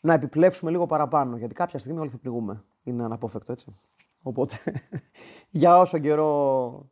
να 0.00 0.14
επιπλέψουμε 0.14 0.70
λίγο 0.70 0.86
παραπάνω, 0.86 1.36
γιατί 1.36 1.54
κάποια 1.54 1.78
στιγμή 1.78 2.00
όλοι 2.00 2.10
θα 2.10 2.18
πληγούμε. 2.18 2.64
Είναι 2.82 3.04
αναπόφευκτο, 3.04 3.52
έτσι. 3.52 3.74
Οπότε, 4.22 4.56
για 5.50 5.78
όσο 5.78 5.98
καιρό 5.98 6.90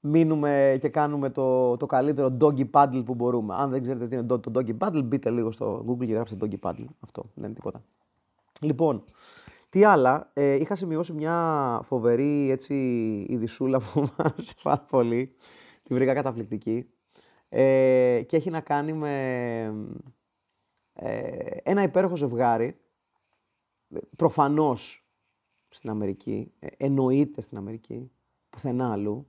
μείνουμε 0.00 0.78
και 0.80 0.88
κάνουμε 0.88 1.30
το, 1.30 1.76
το 1.76 1.86
καλύτερο 1.86 2.36
doggy 2.40 2.70
paddle 2.70 3.02
που 3.04 3.14
μπορούμε. 3.14 3.54
Αν 3.54 3.70
δεν 3.70 3.82
ξέρετε 3.82 4.08
τι 4.08 4.14
είναι 4.14 4.26
το, 4.26 4.40
το 4.40 4.50
doggy 4.54 4.78
paddle, 4.78 5.04
μπείτε 5.04 5.30
λίγο 5.30 5.50
στο 5.50 5.84
Google 5.88 6.06
και 6.06 6.12
γράψτε 6.12 6.36
doggy 6.40 6.68
paddle. 6.68 6.86
Αυτό 7.00 7.24
δεν 7.34 7.44
είναι 7.44 7.54
τίποτα. 7.54 7.82
Λοιπόν, 8.60 9.04
τι 9.68 9.84
άλλα, 9.84 10.30
ε, 10.32 10.54
είχα 10.54 10.74
σημειώσει 10.74 11.12
μια 11.12 11.80
φοβερή 11.82 12.50
έτσι, 12.50 12.74
ειδισούλα 13.28 13.78
που 13.78 14.00
μου 14.00 14.10
άρεσε 14.16 14.54
πάρα 14.62 14.86
πολύ. 14.90 15.34
Τη 15.82 15.94
βρήκα 15.94 16.14
καταπληκτική. 16.14 16.88
Ε, 17.48 18.22
και 18.26 18.36
έχει 18.36 18.50
να 18.50 18.60
κάνει 18.60 18.92
με 18.92 19.14
ε, 20.92 21.56
ένα 21.62 21.82
υπέροχο 21.82 22.16
ζευγάρι. 22.16 22.78
Προφανώς 24.16 25.08
στην 25.68 25.90
Αμερική, 25.90 26.52
ε, 26.58 26.66
εννοείται 26.76 27.40
στην 27.40 27.56
Αμερική, 27.56 28.10
πουθενά 28.50 28.92
αλλού. 28.92 29.26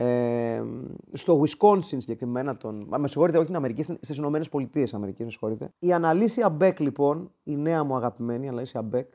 Ε, 0.00 0.64
στο 1.12 1.42
Wisconsin 1.42 1.80
συγκεκριμένα, 1.80 2.56
τον, 2.56 2.86
με 2.98 3.08
συγχωρείτε, 3.08 3.36
όχι 3.36 3.46
στην 3.46 3.56
Αμερική, 3.56 3.82
στις 3.82 4.16
Ηνωμένες 4.16 4.48
Πολιτείες 4.48 4.94
Αμερικής, 4.94 5.24
με 5.24 5.30
συγχωρείτε. 5.30 5.72
Η 5.78 5.92
Αναλύσια 5.92 6.48
Μπέκ, 6.48 6.80
λοιπόν, 6.80 7.32
η 7.42 7.56
νέα 7.56 7.84
μου 7.84 7.96
αγαπημένη 7.96 8.44
η 8.44 8.48
Αναλύσια 8.48 8.82
Μπέκ, 8.82 9.14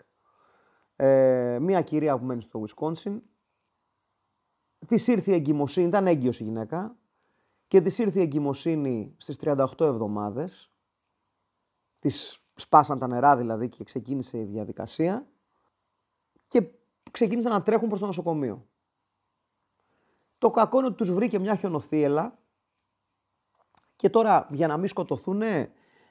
ε, 0.96 1.58
μια 1.62 1.82
κυρία 1.82 2.18
που 2.18 2.26
μένει 2.26 2.42
στο 2.42 2.64
Wisconsin, 2.64 3.20
της 4.88 5.08
ήρθε 5.08 5.32
η 5.32 5.34
εγκυμοσύνη, 5.34 5.88
ήταν 5.88 6.08
έγκυος 6.08 6.40
η 6.40 6.44
γυναίκα, 6.44 6.96
και 7.68 7.82
της 7.82 7.98
ήρθε 7.98 8.20
η 8.20 8.24
εγκυμοσύνη 8.24 9.16
στις 9.18 9.38
38 9.42 9.66
εβδομάδες, 9.80 10.72
της 12.00 12.46
σπάσαν 12.56 13.00
τα 13.00 13.08
νερά 13.08 13.38
δηλαδή 13.38 13.70
και 13.70 13.84
ξεκίνησε 13.84 14.38
η 14.38 14.44
διαδικασία 14.44 15.28
και 16.48 16.72
ξεκίνησαν 17.12 17.52
να 17.52 17.62
τρέχουν 17.62 17.88
προς 17.88 18.00
το 18.00 18.06
νοσοκομείο. 18.06 18.68
Το 20.44 20.52
κακό 20.52 20.78
είναι 20.78 20.88
ότι 20.88 20.96
τους 20.96 21.12
βρήκε 21.12 21.40
μια 21.40 21.56
χιονοθύελα 21.56 22.40
και 23.96 24.10
τώρα 24.10 24.48
για 24.52 24.68
να 24.68 24.78
μην 24.78 24.88
σκοτωθούν 24.88 25.42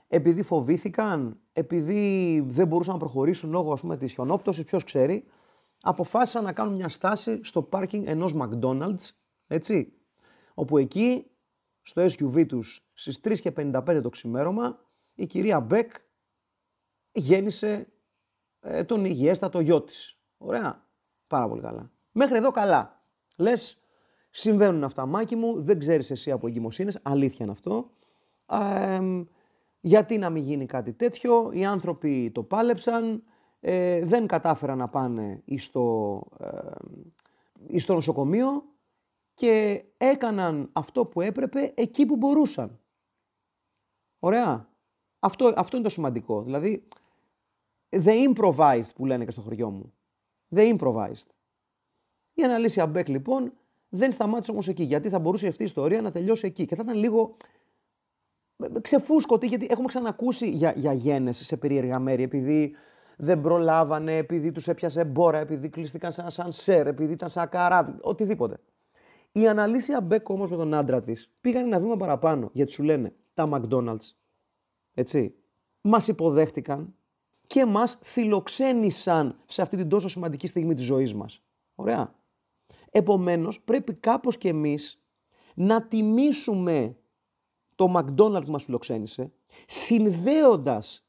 επειδή 0.08 0.42
φοβήθηκαν, 0.42 1.40
επειδή 1.52 2.40
δεν 2.46 2.66
μπορούσαν 2.66 2.92
να 2.92 2.98
προχωρήσουν 2.98 3.50
λόγω 3.50 3.72
ας 3.72 3.80
πούμε 3.80 3.96
της 3.96 4.12
χιονόπτωσης, 4.12 4.64
ποιος 4.64 4.84
ξέρει, 4.84 5.24
αποφάσισαν 5.80 6.44
να 6.44 6.52
κάνουν 6.52 6.74
μια 6.74 6.88
στάση 6.88 7.40
στο 7.44 7.62
πάρκινγκ 7.62 8.06
ενός 8.06 8.34
McDonald's, 8.38 9.10
έτσι, 9.46 9.92
όπου 10.54 10.78
εκεί 10.78 11.30
στο 11.82 12.02
SUV 12.02 12.46
τους 12.46 12.90
στις 12.92 13.20
3 13.24 13.40
και 13.40 13.52
55 13.56 14.00
το 14.02 14.08
ξημέρωμα 14.08 14.78
η 15.14 15.26
κυρία 15.26 15.60
Μπέκ 15.60 15.92
γέννησε 17.12 17.92
ε, 18.60 18.84
τον 18.84 19.04
υγιέστατο 19.04 19.60
γιο 19.60 19.82
της. 19.82 20.18
Ωραία, 20.36 20.88
πάρα 21.26 21.48
πολύ 21.48 21.60
καλά. 21.60 21.90
Μέχρι 22.12 22.36
εδώ 22.36 22.50
καλά. 22.50 23.04
Λες, 23.36 23.81
συμβαίνουν 24.32 24.84
αυτά 24.84 25.06
μάκι 25.06 25.36
μου, 25.36 25.62
δεν 25.62 25.78
ξέρεις 25.78 26.10
εσύ 26.10 26.30
από 26.30 26.46
εγκυμοσύνες, 26.46 26.98
αλήθεια 27.02 27.38
είναι 27.40 27.52
αυτό. 27.52 27.90
Ε, 28.46 29.00
γιατί 29.80 30.18
να 30.18 30.30
μην 30.30 30.42
γίνει 30.42 30.66
κάτι 30.66 30.92
τέτοιο, 30.92 31.50
οι 31.52 31.64
άνθρωποι 31.64 32.30
το 32.30 32.42
πάλεψαν, 32.42 33.22
ε, 33.60 34.04
δεν 34.04 34.26
κατάφεραν 34.26 34.78
να 34.78 34.88
πάνε 34.88 35.42
στο, 35.56 36.26
ε, 37.68 37.78
στο 37.78 37.94
νοσοκομείο 37.94 38.64
και 39.34 39.84
έκαναν 39.96 40.70
αυτό 40.72 41.06
που 41.06 41.20
έπρεπε 41.20 41.72
εκεί 41.76 42.06
που 42.06 42.16
μπορούσαν. 42.16 42.80
Ωραία. 44.18 44.68
Αυτό, 45.18 45.52
αυτό 45.56 45.76
είναι 45.76 45.84
το 45.86 45.92
σημαντικό. 45.92 46.42
Δηλαδή, 46.42 46.88
the 47.90 48.32
improvised 48.34 48.94
που 48.94 49.06
λένε 49.06 49.24
και 49.24 49.30
στο 49.30 49.40
χωριό 49.40 49.70
μου. 49.70 49.92
The 50.54 50.76
improvised. 50.76 51.26
Η 52.34 52.42
αναλύση 52.42 52.86
Μπέκ 52.86 53.08
λοιπόν 53.08 53.52
δεν 53.94 54.12
σταμάτησε 54.12 54.50
όμως 54.50 54.68
εκεί, 54.68 54.82
γιατί 54.82 55.08
θα 55.08 55.18
μπορούσε 55.18 55.46
αυτή 55.46 55.62
η 55.62 55.64
ιστορία 55.64 56.00
να 56.00 56.10
τελειώσει 56.10 56.46
εκεί 56.46 56.66
και 56.66 56.74
θα 56.74 56.82
ήταν 56.84 56.96
λίγο 56.96 57.36
ξεφούσκωτη, 58.82 59.46
γιατί 59.46 59.66
έχουμε 59.70 59.86
ξανακούσει 59.86 60.50
για, 60.50 60.72
για 60.76 60.92
γένες 60.92 61.36
σε 61.36 61.56
περίεργα 61.56 61.98
μέρη, 61.98 62.22
επειδή 62.22 62.74
δεν 63.16 63.40
προλάβανε, 63.40 64.16
επειδή 64.16 64.52
τους 64.52 64.68
έπιασε 64.68 65.04
μπόρα, 65.04 65.38
επειδή 65.38 65.68
κλειστήκαν 65.68 66.12
σε 66.12 66.20
ένα 66.20 66.30
σανσέρ, 66.30 66.86
επειδή 66.86 67.12
ήταν 67.12 67.28
σαν 67.28 67.48
καράβι, 67.48 67.94
οτιδήποτε. 68.00 68.60
Η 69.32 69.48
αναλύσια 69.48 70.00
Μπέκ 70.00 70.28
όμως 70.28 70.50
με 70.50 70.56
τον 70.56 70.74
άντρα 70.74 71.02
της 71.02 71.30
πήγαν 71.40 71.66
ένα 71.66 71.80
βήμα 71.80 71.96
παραπάνω, 71.96 72.50
γιατί 72.52 72.72
σου 72.72 72.82
λένε 72.82 73.12
τα 73.34 73.48
McDonald's, 73.52 74.14
έτσι, 74.94 75.34
μας 75.80 76.08
υποδέχτηκαν 76.08 76.94
και 77.46 77.64
μας 77.64 77.98
φιλοξένησαν 78.02 79.38
σε 79.46 79.62
αυτή 79.62 79.76
την 79.76 79.88
τόσο 79.88 80.08
σημαντική 80.08 80.46
στιγμή 80.46 80.74
της 80.74 80.84
ζωής 80.84 81.14
μας. 81.14 81.42
Ωραία. 81.74 82.14
Επομένως, 82.94 83.60
πρέπει 83.60 83.94
κάπως 83.94 84.38
και 84.38 84.48
εμείς 84.48 85.00
να 85.54 85.82
τιμήσουμε 85.82 86.96
το 87.74 87.94
McDonald's 87.96 88.44
που 88.44 88.50
μας 88.50 88.64
φιλοξένησε, 88.64 89.32
συνδέοντας 89.66 91.06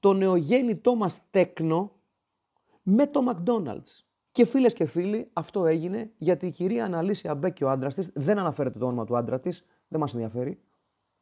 το 0.00 0.12
νεογέννητό 0.12 0.94
μας 0.94 1.20
τέκνο 1.30 1.92
με 2.82 3.06
το 3.06 3.20
McDonald's. 3.30 4.04
Και 4.32 4.44
φίλες 4.44 4.72
και 4.72 4.84
φίλοι, 4.84 5.30
αυτό 5.32 5.66
έγινε 5.66 6.10
γιατί 6.18 6.46
η 6.46 6.50
κυρία 6.50 6.84
Αναλύσια 6.84 7.34
Μπέκ 7.34 7.52
και 7.52 7.64
ο 7.64 7.70
άντρας 7.70 7.94
της, 7.94 8.10
δεν 8.14 8.38
αναφέρεται 8.38 8.78
το 8.78 8.86
όνομα 8.86 9.04
του 9.04 9.16
άντρα 9.16 9.40
της, 9.40 9.64
δεν 9.88 10.00
μας 10.00 10.14
ενδιαφέρει. 10.14 10.60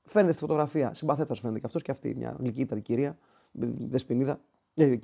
Φαίνεται 0.02 0.32
στη 0.32 0.40
φωτογραφία, 0.40 0.94
συμπαθέτας 0.94 1.36
σου 1.36 1.42
φαίνεται 1.42 1.60
και 1.60 1.66
αυτός 1.66 1.82
και 1.82 1.90
αυτή, 1.90 2.14
μια 2.14 2.36
γλυκύτατη 2.38 2.80
κυρία, 2.80 3.18
δεσποινίδα, 3.52 4.40
ε, 4.74 4.98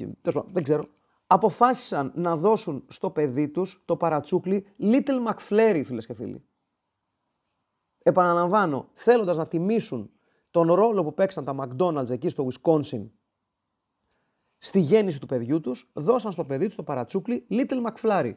δεν 0.52 0.62
ξέρω. 0.62 0.88
Αποφάσισαν 1.34 2.12
να 2.14 2.36
δώσουν 2.36 2.84
στο 2.88 3.10
παιδί 3.10 3.48
τους 3.48 3.82
το 3.84 3.96
παρατσούκλι 3.96 4.66
Little 4.80 5.26
McFlurry, 5.26 5.82
φίλες 5.84 6.06
και 6.06 6.14
φίλοι 6.14 6.44
επαναλαμβάνω, 8.02 8.88
θέλοντας 8.94 9.36
να 9.36 9.46
τιμήσουν 9.46 10.10
τον 10.50 10.72
ρόλο 10.72 11.04
που 11.04 11.14
παίξαν 11.14 11.44
τα 11.44 11.54
McDonald's 11.58 12.10
εκεί 12.10 12.28
στο 12.28 12.48
Wisconsin 12.50 13.06
στη 14.58 14.80
γέννηση 14.80 15.20
του 15.20 15.26
παιδιού 15.26 15.60
τους, 15.60 15.90
δώσαν 15.92 16.32
στο 16.32 16.44
παιδί 16.44 16.66
τους 16.66 16.74
το 16.74 16.82
παρατσούκλι 16.82 17.46
Little 17.50 17.86
McFlurry. 17.86 18.34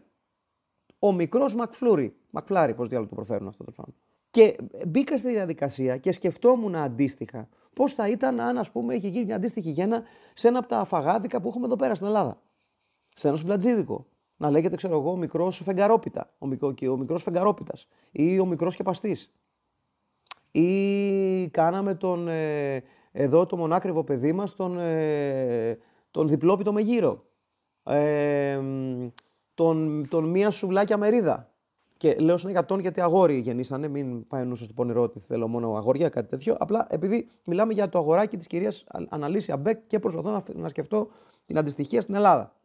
Ο 0.99 1.11
μικρός 1.11 1.55
McFlurry. 1.57 2.11
McFlurry, 2.31 2.73
πώς 2.75 2.87
διάλογο 2.87 3.09
το 3.09 3.15
προφέρουν 3.15 3.47
αυτό 3.47 3.63
το 3.63 3.71
πράγμα. 3.71 3.93
Και 4.29 4.55
μπήκα 4.87 5.17
στη 5.17 5.29
διαδικασία 5.29 5.97
και 5.97 6.11
σκεφτόμουν 6.11 6.75
αντίστοιχα 6.75 7.49
πώς 7.73 7.93
θα 7.93 8.07
ήταν 8.07 8.39
αν, 8.39 8.57
ας 8.57 8.71
πούμε, 8.71 8.95
είχε 8.95 9.07
γίνει 9.07 9.25
μια 9.25 9.35
αντίστοιχη 9.35 9.69
γέννα 9.69 10.03
σε 10.33 10.47
ένα 10.47 10.59
από 10.59 10.67
τα 10.67 10.83
φαγάδικα 10.83 11.41
που 11.41 11.47
έχουμε 11.47 11.65
εδώ 11.65 11.75
πέρα 11.75 11.95
στην 11.95 12.07
Ελλάδα. 12.07 12.41
Σε 13.17 13.27
ένα 13.27 13.37
σουβλατζίδικο. 13.37 14.05
Να 14.37 14.49
λέγεται, 14.49 14.75
ξέρω 14.75 14.97
εγώ, 14.97 15.11
ο 15.11 15.15
μικρός 15.15 15.61
φεγγαρόπιτα. 15.63 16.29
Ο, 16.37 16.47
μικρό, 16.47 16.73
ο 16.91 16.97
μικρός 16.97 17.23
φεγγαρόπιτας. 17.23 17.87
Ή 18.11 18.39
ο 18.39 18.45
μικρός 18.45 18.75
κεπαστή. 18.75 19.17
Ή 20.51 21.47
κάναμε 21.47 21.95
τον, 21.95 22.27
ε, 22.27 22.83
εδώ 23.11 23.45
το 23.45 23.57
μονάκριβο 23.57 24.03
παιδί 24.03 24.31
μας, 24.31 24.55
τον, 24.55 24.79
ε, 24.79 25.77
τον 26.11 26.27
διπλόπιτο 26.27 26.73
με 26.73 26.81
γύρο. 26.81 27.25
Ε, 27.83 28.59
τον, 29.53 30.07
τον 30.09 30.23
μία 30.29 30.51
σουβλάκια 30.51 30.97
μερίδα. 30.97 31.51
Και 31.97 32.15
λέω 32.15 32.37
στον 32.37 32.65
τον 32.65 32.79
γιατί 32.79 33.01
αγόρι 33.01 33.37
γεννήσανε, 33.37 33.87
μην 33.87 34.27
πάει 34.27 34.45
νου 34.45 34.55
στο 34.55 34.73
πονηρό 34.73 35.01
ότι 35.01 35.19
θέλω 35.19 35.47
μόνο 35.47 35.75
αγόρια, 35.75 36.09
κάτι 36.09 36.29
τέτοιο. 36.29 36.55
Απλά 36.59 36.87
επειδή 36.89 37.29
μιλάμε 37.43 37.73
για 37.73 37.89
το 37.89 37.99
αγοράκι 37.99 38.37
της 38.37 38.47
κυρίας 38.47 38.85
Αναλύσια 39.09 39.57
Μπέκ 39.57 39.87
και 39.87 39.99
προσπαθώ 39.99 40.31
να, 40.31 40.43
να 40.53 40.67
σκεφτώ 40.67 41.07
την 41.45 41.57
αντιστοιχία 41.57 42.01
στην 42.01 42.15
Ελλάδα. 42.15 42.56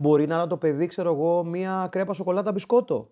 Μπορεί 0.00 0.26
να 0.26 0.36
είναι 0.36 0.46
το 0.46 0.56
παιδί, 0.56 0.86
ξέρω 0.86 1.12
εγώ, 1.12 1.44
μία 1.44 1.88
κρέπα 1.90 2.12
σοκολάτα 2.12 2.52
μπισκότο. 2.52 3.10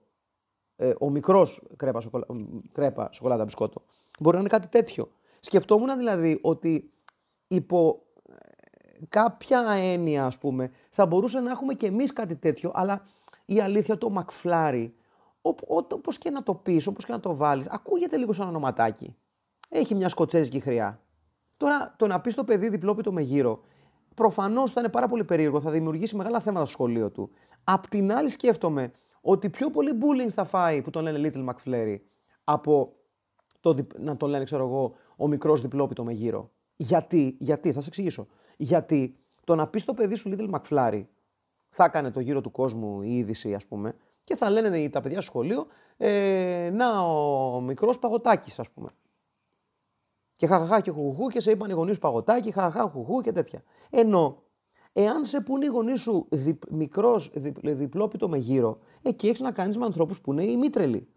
Ε, 0.77 0.93
ο 0.99 1.11
μικρός 1.11 1.63
κρέπα, 1.77 2.01
σοκολα... 2.01 2.27
κρέπα 2.73 3.09
σοκολάτα 3.13 3.45
μπισκότο. 3.45 3.83
Μπορεί 4.21 4.35
να 4.35 4.41
είναι 4.41 4.51
κάτι 4.51 4.69
τέτοιο. 4.69 5.11
Σκεφτόμουν 5.41 5.97
δηλαδή 5.97 6.39
ότι 6.43 6.91
υπό 7.49 8.03
ε, 8.29 8.35
κάποια 9.09 9.61
έννοια, 9.77 10.27
ας 10.27 10.39
πούμε, 10.39 10.71
θα 10.91 11.07
μπορούσε 11.07 11.41
να 11.41 11.51
έχουμε 11.51 11.75
και 11.75 11.87
εμείς 11.87 12.13
κάτι 12.13 12.37
τέτοιο, 12.37 12.71
αλλά 12.75 13.07
η 13.45 13.61
αλήθεια 13.61 13.99
το 13.99 14.11
Μακφλάρι 14.11 14.95
Όπως 15.41 16.19
και 16.19 16.31
να 16.31 16.43
το 16.43 16.55
πεις, 16.55 16.87
όπως 16.87 17.05
και 17.05 17.13
να 17.13 17.21
το 17.21 17.37
βάλεις, 17.37 17.67
ακούγεται 17.69 18.17
λίγο 18.17 18.33
σαν 18.33 18.49
ονοματάκι. 18.49 19.17
Έχει 19.69 19.95
μια 19.95 20.09
σκοτσέζικη 20.09 20.61
χρειά. 20.61 21.01
Τώρα, 21.57 21.95
το 21.97 22.07
να 22.07 22.21
πεις 22.21 22.35
το 22.35 22.45
παιδί 22.45 22.69
διπλόπιτο 22.69 23.13
με 23.13 23.21
γύρω, 23.23 23.61
προφανώς 24.19 24.73
θα 24.73 24.81
είναι 24.81 24.89
πάρα 24.89 25.09
πολύ 25.09 25.25
περίεργο, 25.25 25.61
θα 25.61 25.71
δημιουργήσει 25.71 26.17
μεγάλα 26.17 26.41
θέματα 26.41 26.65
στο 26.65 26.75
σχολείο 26.75 27.11
του. 27.11 27.31
Απ' 27.65 27.89
την 27.89 28.13
άλλη, 28.13 28.29
σκέφτομαι 28.29 28.93
ότι 29.21 29.51
πιο 29.51 29.71
πολύ 29.71 29.91
bullying 30.01 30.31
θα 30.31 30.45
φάει 30.45 30.83
που 30.83 30.91
τον 30.91 31.03
λένε 31.03 31.31
Little 31.35 31.49
McFlurry 31.49 31.97
από 32.45 32.93
το, 33.61 33.77
να 33.99 34.17
τον 34.17 34.29
λένε, 34.29 34.45
ξέρω 34.45 34.65
εγώ, 34.65 34.95
ο 35.17 35.29
μικρός 35.29 35.61
διπλόπιτο 35.61 36.05
με 36.05 36.13
γύρω. 36.13 36.51
Γιατί, 36.77 37.37
γιατί, 37.39 37.73
θα 37.73 37.81
σε 37.81 37.89
εξηγήσω. 37.89 38.27
Γιατί 38.57 39.17
το 39.45 39.55
να 39.55 39.67
πεις 39.67 39.85
το 39.85 39.95
παιδί 39.95 40.15
σου 40.15 40.31
Little 40.35 40.51
McFlurry 40.51 41.05
θα 41.69 41.85
έκανε 41.85 42.11
το 42.11 42.21
γύρο 42.21 42.41
του 42.41 42.51
κόσμου 42.51 43.03
η 43.03 43.17
είδηση, 43.17 43.55
ας 43.55 43.67
πούμε, 43.67 43.95
και 44.25 44.37
θα 44.37 44.51
λένε 44.51 44.89
τα 44.89 45.01
παιδιά 45.01 45.21
στο 45.21 45.31
σχολείο, 45.31 45.67
ε, 45.97 46.71
να 46.73 47.01
ο 47.01 47.61
μικρός 47.61 47.99
παγωτάκι, 47.99 48.61
ας 48.61 48.71
πούμε. 48.71 48.89
Και 50.39 50.47
χαχαχά 50.47 50.81
και 50.81 50.91
χουχού 50.91 51.29
και 51.29 51.41
σε 51.41 51.51
είπαν 51.51 51.71
οι 51.71 51.73
γονείς 51.73 51.95
σου 51.95 52.01
παγωτάκι, 52.01 52.51
χαχαχά, 52.51 52.89
χουχού 52.89 53.21
και 53.21 53.33
τέτοια. 53.33 53.63
Ενώ, 53.91 54.43
εάν 54.93 55.25
σε 55.25 55.41
πούνε 55.41 55.65
οι 55.65 55.69
γονείς 55.69 56.01
σου 56.01 56.27
δι, 56.31 56.59
μικρός, 56.71 57.33
διπλόπιτο 57.63 58.29
με 58.29 58.39
γύρο, 58.39 58.79
εκεί 59.03 59.27
έχεις 59.27 59.41
να 59.41 59.53
κάνεις 59.53 59.77
με 59.77 59.85
ανθρώπους 59.85 60.21
που 60.21 60.33
είναι 60.33 60.45
ημίτρελοι. 60.45 61.09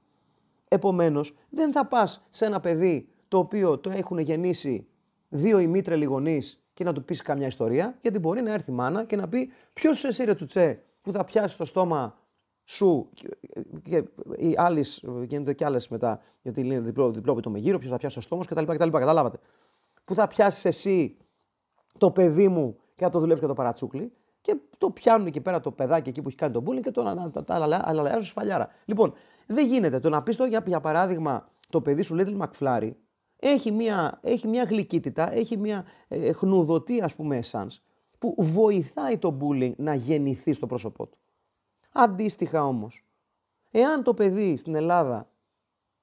Επομένως, 0.67 1.35
δεν 1.49 1.71
θα 1.71 1.85
πας 1.87 2.25
σε 2.29 2.45
ένα 2.45 2.59
παιδί 2.59 3.09
το 3.27 3.37
οποίο 3.37 3.77
το 3.77 3.89
έχουν 3.89 4.17
γεννήσει 4.17 4.87
δύο 5.29 5.59
ημίτρελοι 5.59 6.05
γονείς 6.05 6.63
και 6.73 6.83
να 6.83 6.93
του 6.93 7.05
πεις 7.05 7.21
καμιά 7.21 7.47
ιστορία, 7.47 7.97
γιατί 8.01 8.19
μπορεί 8.19 8.41
να 8.41 8.53
έρθει 8.53 8.71
η 8.71 8.73
μάνα 8.73 9.03
και 9.03 9.15
να 9.15 9.27
πει: 9.27 9.51
Ποιος 9.73 10.03
εσύ 10.03 10.23
ρε 10.23 10.33
τσουτσέ 10.33 10.83
που 11.01 11.11
θα 11.11 11.23
πιάσεις 11.23 11.57
το 11.57 11.65
στόμα 11.65 12.17
σου 12.71 13.09
και 13.83 14.03
οι 14.37 14.53
άλλοι 14.57 14.85
γίνονται 15.27 15.53
κι 15.53 15.63
άλλες 15.63 15.87
μετά, 15.87 16.21
γιατί 16.41 16.61
είναι 16.61 16.79
διπλό, 16.79 17.11
διπλό 17.11 17.41
με 17.49 17.59
γύρω, 17.59 17.77
ποιος 17.77 17.91
θα 17.91 17.97
πιάσει 17.97 18.15
το 18.15 18.21
στόμα 18.21 18.45
κτλ. 18.45 18.63
κτλ. 18.63 18.89
Καταλάβατε. 18.89 19.39
Που 20.05 20.15
θα 20.15 20.27
πιάσεις 20.27 20.65
εσύ 20.65 21.17
το 21.97 22.11
παιδί 22.11 22.47
μου 22.47 22.77
και 22.95 23.03
θα 23.03 23.09
το 23.09 23.19
δουλέψεις 23.19 23.41
και 23.41 23.47
το 23.47 23.53
παρατσούκλι 23.57 24.11
και 24.41 24.55
το 24.77 24.89
πιάνουν 24.89 25.27
εκεί 25.27 25.41
πέρα 25.41 25.59
το 25.59 25.71
παιδάκι 25.71 26.09
εκεί 26.09 26.21
που 26.21 26.27
έχει 26.27 26.37
κάνει 26.37 26.53
τον 26.53 26.65
bullying 26.67 26.81
και 26.81 26.91
το 26.91 27.15
αλαλιάζουν 27.47 28.23
σφαλιάρα. 28.23 28.69
Λοιπόν, 28.85 29.13
δεν 29.47 29.67
γίνεται. 29.67 29.99
Το 29.99 30.09
να 30.09 30.23
πεις 30.23 30.37
το 30.37 30.45
για, 30.45 30.63
για 30.65 30.79
παράδειγμα 30.79 31.49
το 31.69 31.81
παιδί 31.81 32.01
σου 32.01 32.15
Little 32.19 32.37
McFlurry 32.37 32.91
έχει 33.39 33.71
μια, 33.71 34.19
έχει 34.23 34.47
μια 34.47 34.63
γλυκύτητα, 34.63 35.33
έχει 35.33 35.57
μια 35.57 35.85
ε, 36.07 36.31
χνουδωτή 36.31 37.01
ας 37.01 37.15
πούμε 37.15 37.43
essence 37.43 37.77
που 38.17 38.35
βοηθάει 38.37 39.17
το 39.17 39.37
bullying 39.41 39.75
να 39.75 39.93
γεννηθεί 39.93 40.53
στο 40.53 40.67
πρόσωπό 40.67 41.05
του. 41.05 41.17
Αντίστοιχα 41.91 42.65
όμως, 42.67 43.05
εάν 43.71 44.03
το 44.03 44.13
παιδί 44.13 44.57
στην 44.57 44.75
Ελλάδα 44.75 45.29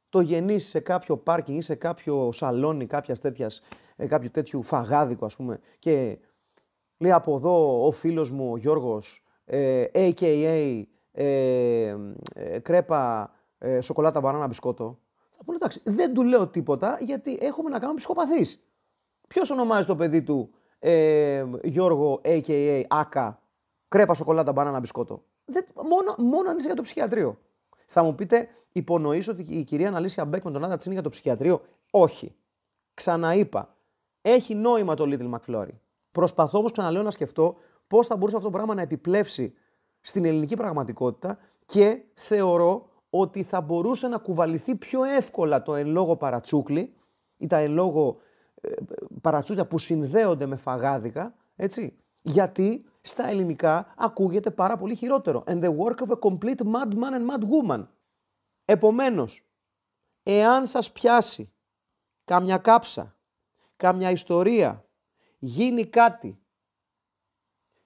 το 0.09 0.21
γεννήσει 0.21 0.69
σε 0.69 0.81
κάποιο 0.81 1.17
πάρκινγκ 1.17 1.59
ή 1.59 1.61
σε 1.61 1.75
κάποιο 1.75 2.33
σαλόνι 2.33 2.87
κάποιας 2.87 3.21
τέτοιας, 3.21 3.63
ε, 3.97 4.07
κάποιο 4.07 4.31
τέτοιου 4.31 4.63
φαγάδικο 4.63 5.25
ας 5.25 5.37
πούμε 5.37 5.61
και 5.79 6.19
λέει 6.99 7.13
από 7.13 7.37
εδώ 7.37 7.87
ο 7.87 7.91
φίλος 7.91 8.31
μου 8.31 8.53
ο 8.53 8.57
Γιώργος 8.57 9.25
ε, 9.45 9.85
a.k.a. 9.95 10.83
Ε, 11.13 11.97
ε, 12.35 12.59
κρέπα 12.59 13.33
ε, 13.59 13.81
σοκολάτα 13.81 14.21
μπανάνα 14.21 14.47
μπισκότο 14.47 14.99
θα 15.39 15.45
πούνε 15.45 15.57
εντάξει 15.57 15.81
δεν 15.85 16.15
του 16.15 16.23
λέω 16.23 16.47
τίποτα 16.47 16.99
γιατί 17.01 17.39
έχουμε 17.41 17.71
να 17.71 17.79
κάνουμε 17.79 17.99
ψυχοπαθείς. 17.99 18.63
Ποιος 19.29 19.51
ονομάζει 19.51 19.87
το 19.87 19.97
παιδί 19.97 20.23
του 20.23 20.51
ε, 20.79 21.45
Γιώργο 21.63 22.21
a.k.a. 22.25 22.83
Άκα 22.89 23.43
κρέπα 23.89 24.15
σοκολάτα 24.15 24.53
μπανάνα 24.53 24.81
μπισκότο; 24.81 25.25
Δεν, 25.51 25.65
μόνο, 25.75 26.15
μόνο 26.19 26.51
αν 26.51 26.57
είσαι 26.57 26.67
για 26.67 26.77
το 26.77 26.83
ψυχιατρίο. 26.83 27.39
Θα 27.87 28.03
μου 28.03 28.15
πείτε, 28.15 28.49
υπονοείς 28.73 29.29
ότι 29.29 29.43
η 29.43 29.65
κυρία 29.65 29.89
Αναλύσια 29.89 30.25
Μπέκ 30.25 30.45
με 30.45 30.51
τον 30.51 30.65
άντρα 30.65 30.77
της 30.77 30.85
είναι 30.85 30.95
για 30.95 31.03
το 31.03 31.11
ψυχιατρίο; 31.11 31.61
Όχι. 31.91 32.35
Ξαναείπα. 32.95 33.77
Έχει 34.23 34.55
νόημα 34.55 34.95
το 34.95 35.05
Little 35.07 35.31
McFlurry. 35.31 35.75
Προσπαθώ 36.13 36.59
όμως 36.59 36.73
ξαναλέω 36.73 37.03
να 37.03 37.11
σκεφτώ 37.11 37.57
πώς 37.87 38.07
θα 38.07 38.17
μπορούσε 38.17 38.37
αυτό 38.37 38.49
το 38.49 38.57
πράγμα 38.57 38.75
να 38.75 38.83
επιπλέψει 38.83 39.55
στην 40.01 40.25
ελληνική 40.25 40.57
πραγματικότητα 40.57 41.39
και 41.67 42.03
θεωρώ 42.15 42.89
ότι 43.11 43.43
θα 43.43 43.61
μπορούσε 43.61 44.09
να 44.09 44.19
κουβαληθεί 44.19 44.75
πιο 44.75 45.05
εύκολα 45.05 45.63
το 45.63 45.75
εν 45.75 45.87
λόγω 45.87 46.17
παρατσούκλι 46.17 46.95
ή 47.37 47.47
τα 47.47 47.57
εν 47.57 47.73
λόγω 47.73 48.21
ε, 48.61 48.71
παρατσούκλια 49.21 49.67
που 49.67 49.79
συνδέονται 49.79 50.47
με 50.47 50.57
φαγάδικα, 50.57 51.35
έτσι, 51.57 51.99
γιατί 52.23 52.85
στα 53.09 53.29
ελληνικά 53.29 53.95
ακούγεται 53.97 54.51
πάρα 54.51 54.77
πολύ 54.77 54.95
χειρότερο. 54.95 55.45
And 55.47 55.63
the 55.63 55.77
work 55.77 55.97
of 56.07 56.11
a 56.11 56.19
complete 56.29 56.63
madman 56.75 57.13
and 57.13 57.27
mad 57.31 57.41
woman. 57.41 57.87
Επομένως, 58.65 59.43
εάν 60.23 60.67
σας 60.67 60.93
πιάσει 60.93 61.53
κάμια 62.25 62.59
κάψα, 62.59 63.17
κάμια 63.77 64.11
ιστορία, 64.11 64.85
γίνει 65.39 65.87
κάτι 65.87 66.39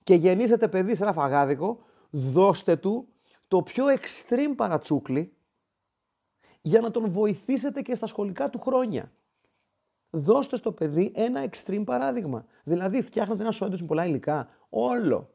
και 0.03 0.15
γεννήσετε 0.15 0.69
παιδί 0.69 0.95
σε 0.95 1.03
ένα 1.03 1.13
φαγάδικο, 1.13 1.85
δώστε 2.11 2.77
του 2.77 3.09
το 3.49 3.63
πιο 3.63 3.85
extreme 3.87 4.55
παρατσούκλι 4.57 5.37
για 6.63 6.81
να 6.81 6.91
τον 6.91 7.11
βοηθήσετε 7.11 7.83
και 7.83 7.95
στα 7.95 8.07
σχολικά 8.07 8.51
του 8.51 8.59
χρόνια. 8.59 9.13
Δώστε 10.11 10.57
στο 10.57 10.73
παιδί 10.73 11.13
ένα 11.15 11.49
extreme 11.51 11.83
παράδειγμα. 11.87 12.47
Δηλαδή, 12.65 13.03
φτιάχνετε 13.03 13.43
ένα 13.43 13.51
σόντζ 13.51 13.81
με 13.81 13.87
πολλά 13.87 14.07
υλικά. 14.07 14.49
Όλο. 14.75 15.31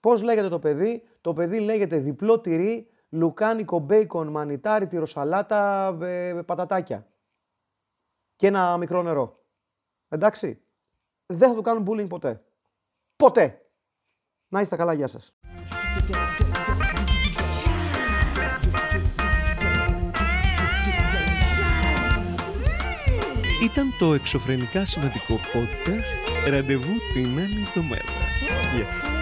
Πώς 0.00 0.22
λέγεται 0.22 0.48
το 0.48 0.58
παιδί, 0.58 1.08
Το 1.20 1.32
παιδί 1.32 1.60
λέγεται 1.60 1.98
διπλό 1.98 2.40
τυρί, 2.40 2.90
λουκάνικο 3.08 3.78
μπέικον, 3.78 4.28
μανιτάρι, 4.28 4.86
τυροσαλάτα, 4.86 5.88
ε, 6.00 6.42
πατατάκια. 6.46 7.06
Και 8.36 8.46
ένα 8.46 8.76
μικρό 8.76 9.02
νερό. 9.02 9.44
Εντάξει. 10.08 10.62
Δεν 11.26 11.48
θα 11.48 11.54
του 11.54 11.62
κάνουν 11.62 11.86
bullying 11.88 12.08
ποτέ. 12.08 12.44
Ποτέ. 13.16 13.66
Να 14.48 14.60
είστε 14.60 14.76
καλά, 14.76 14.92
γεια 14.92 15.06
σας. 15.06 15.34
Ήταν 23.62 23.96
το 23.98 24.12
εξωφρενικά 24.12 24.84
σημαντικό 24.84 25.34
podcast. 25.34 26.48
Ραντεβού 26.50 26.92
την 27.12 27.38
άλλη 27.38 27.60
εβδομάδα. 27.60 28.35
Γεια 28.76 29.15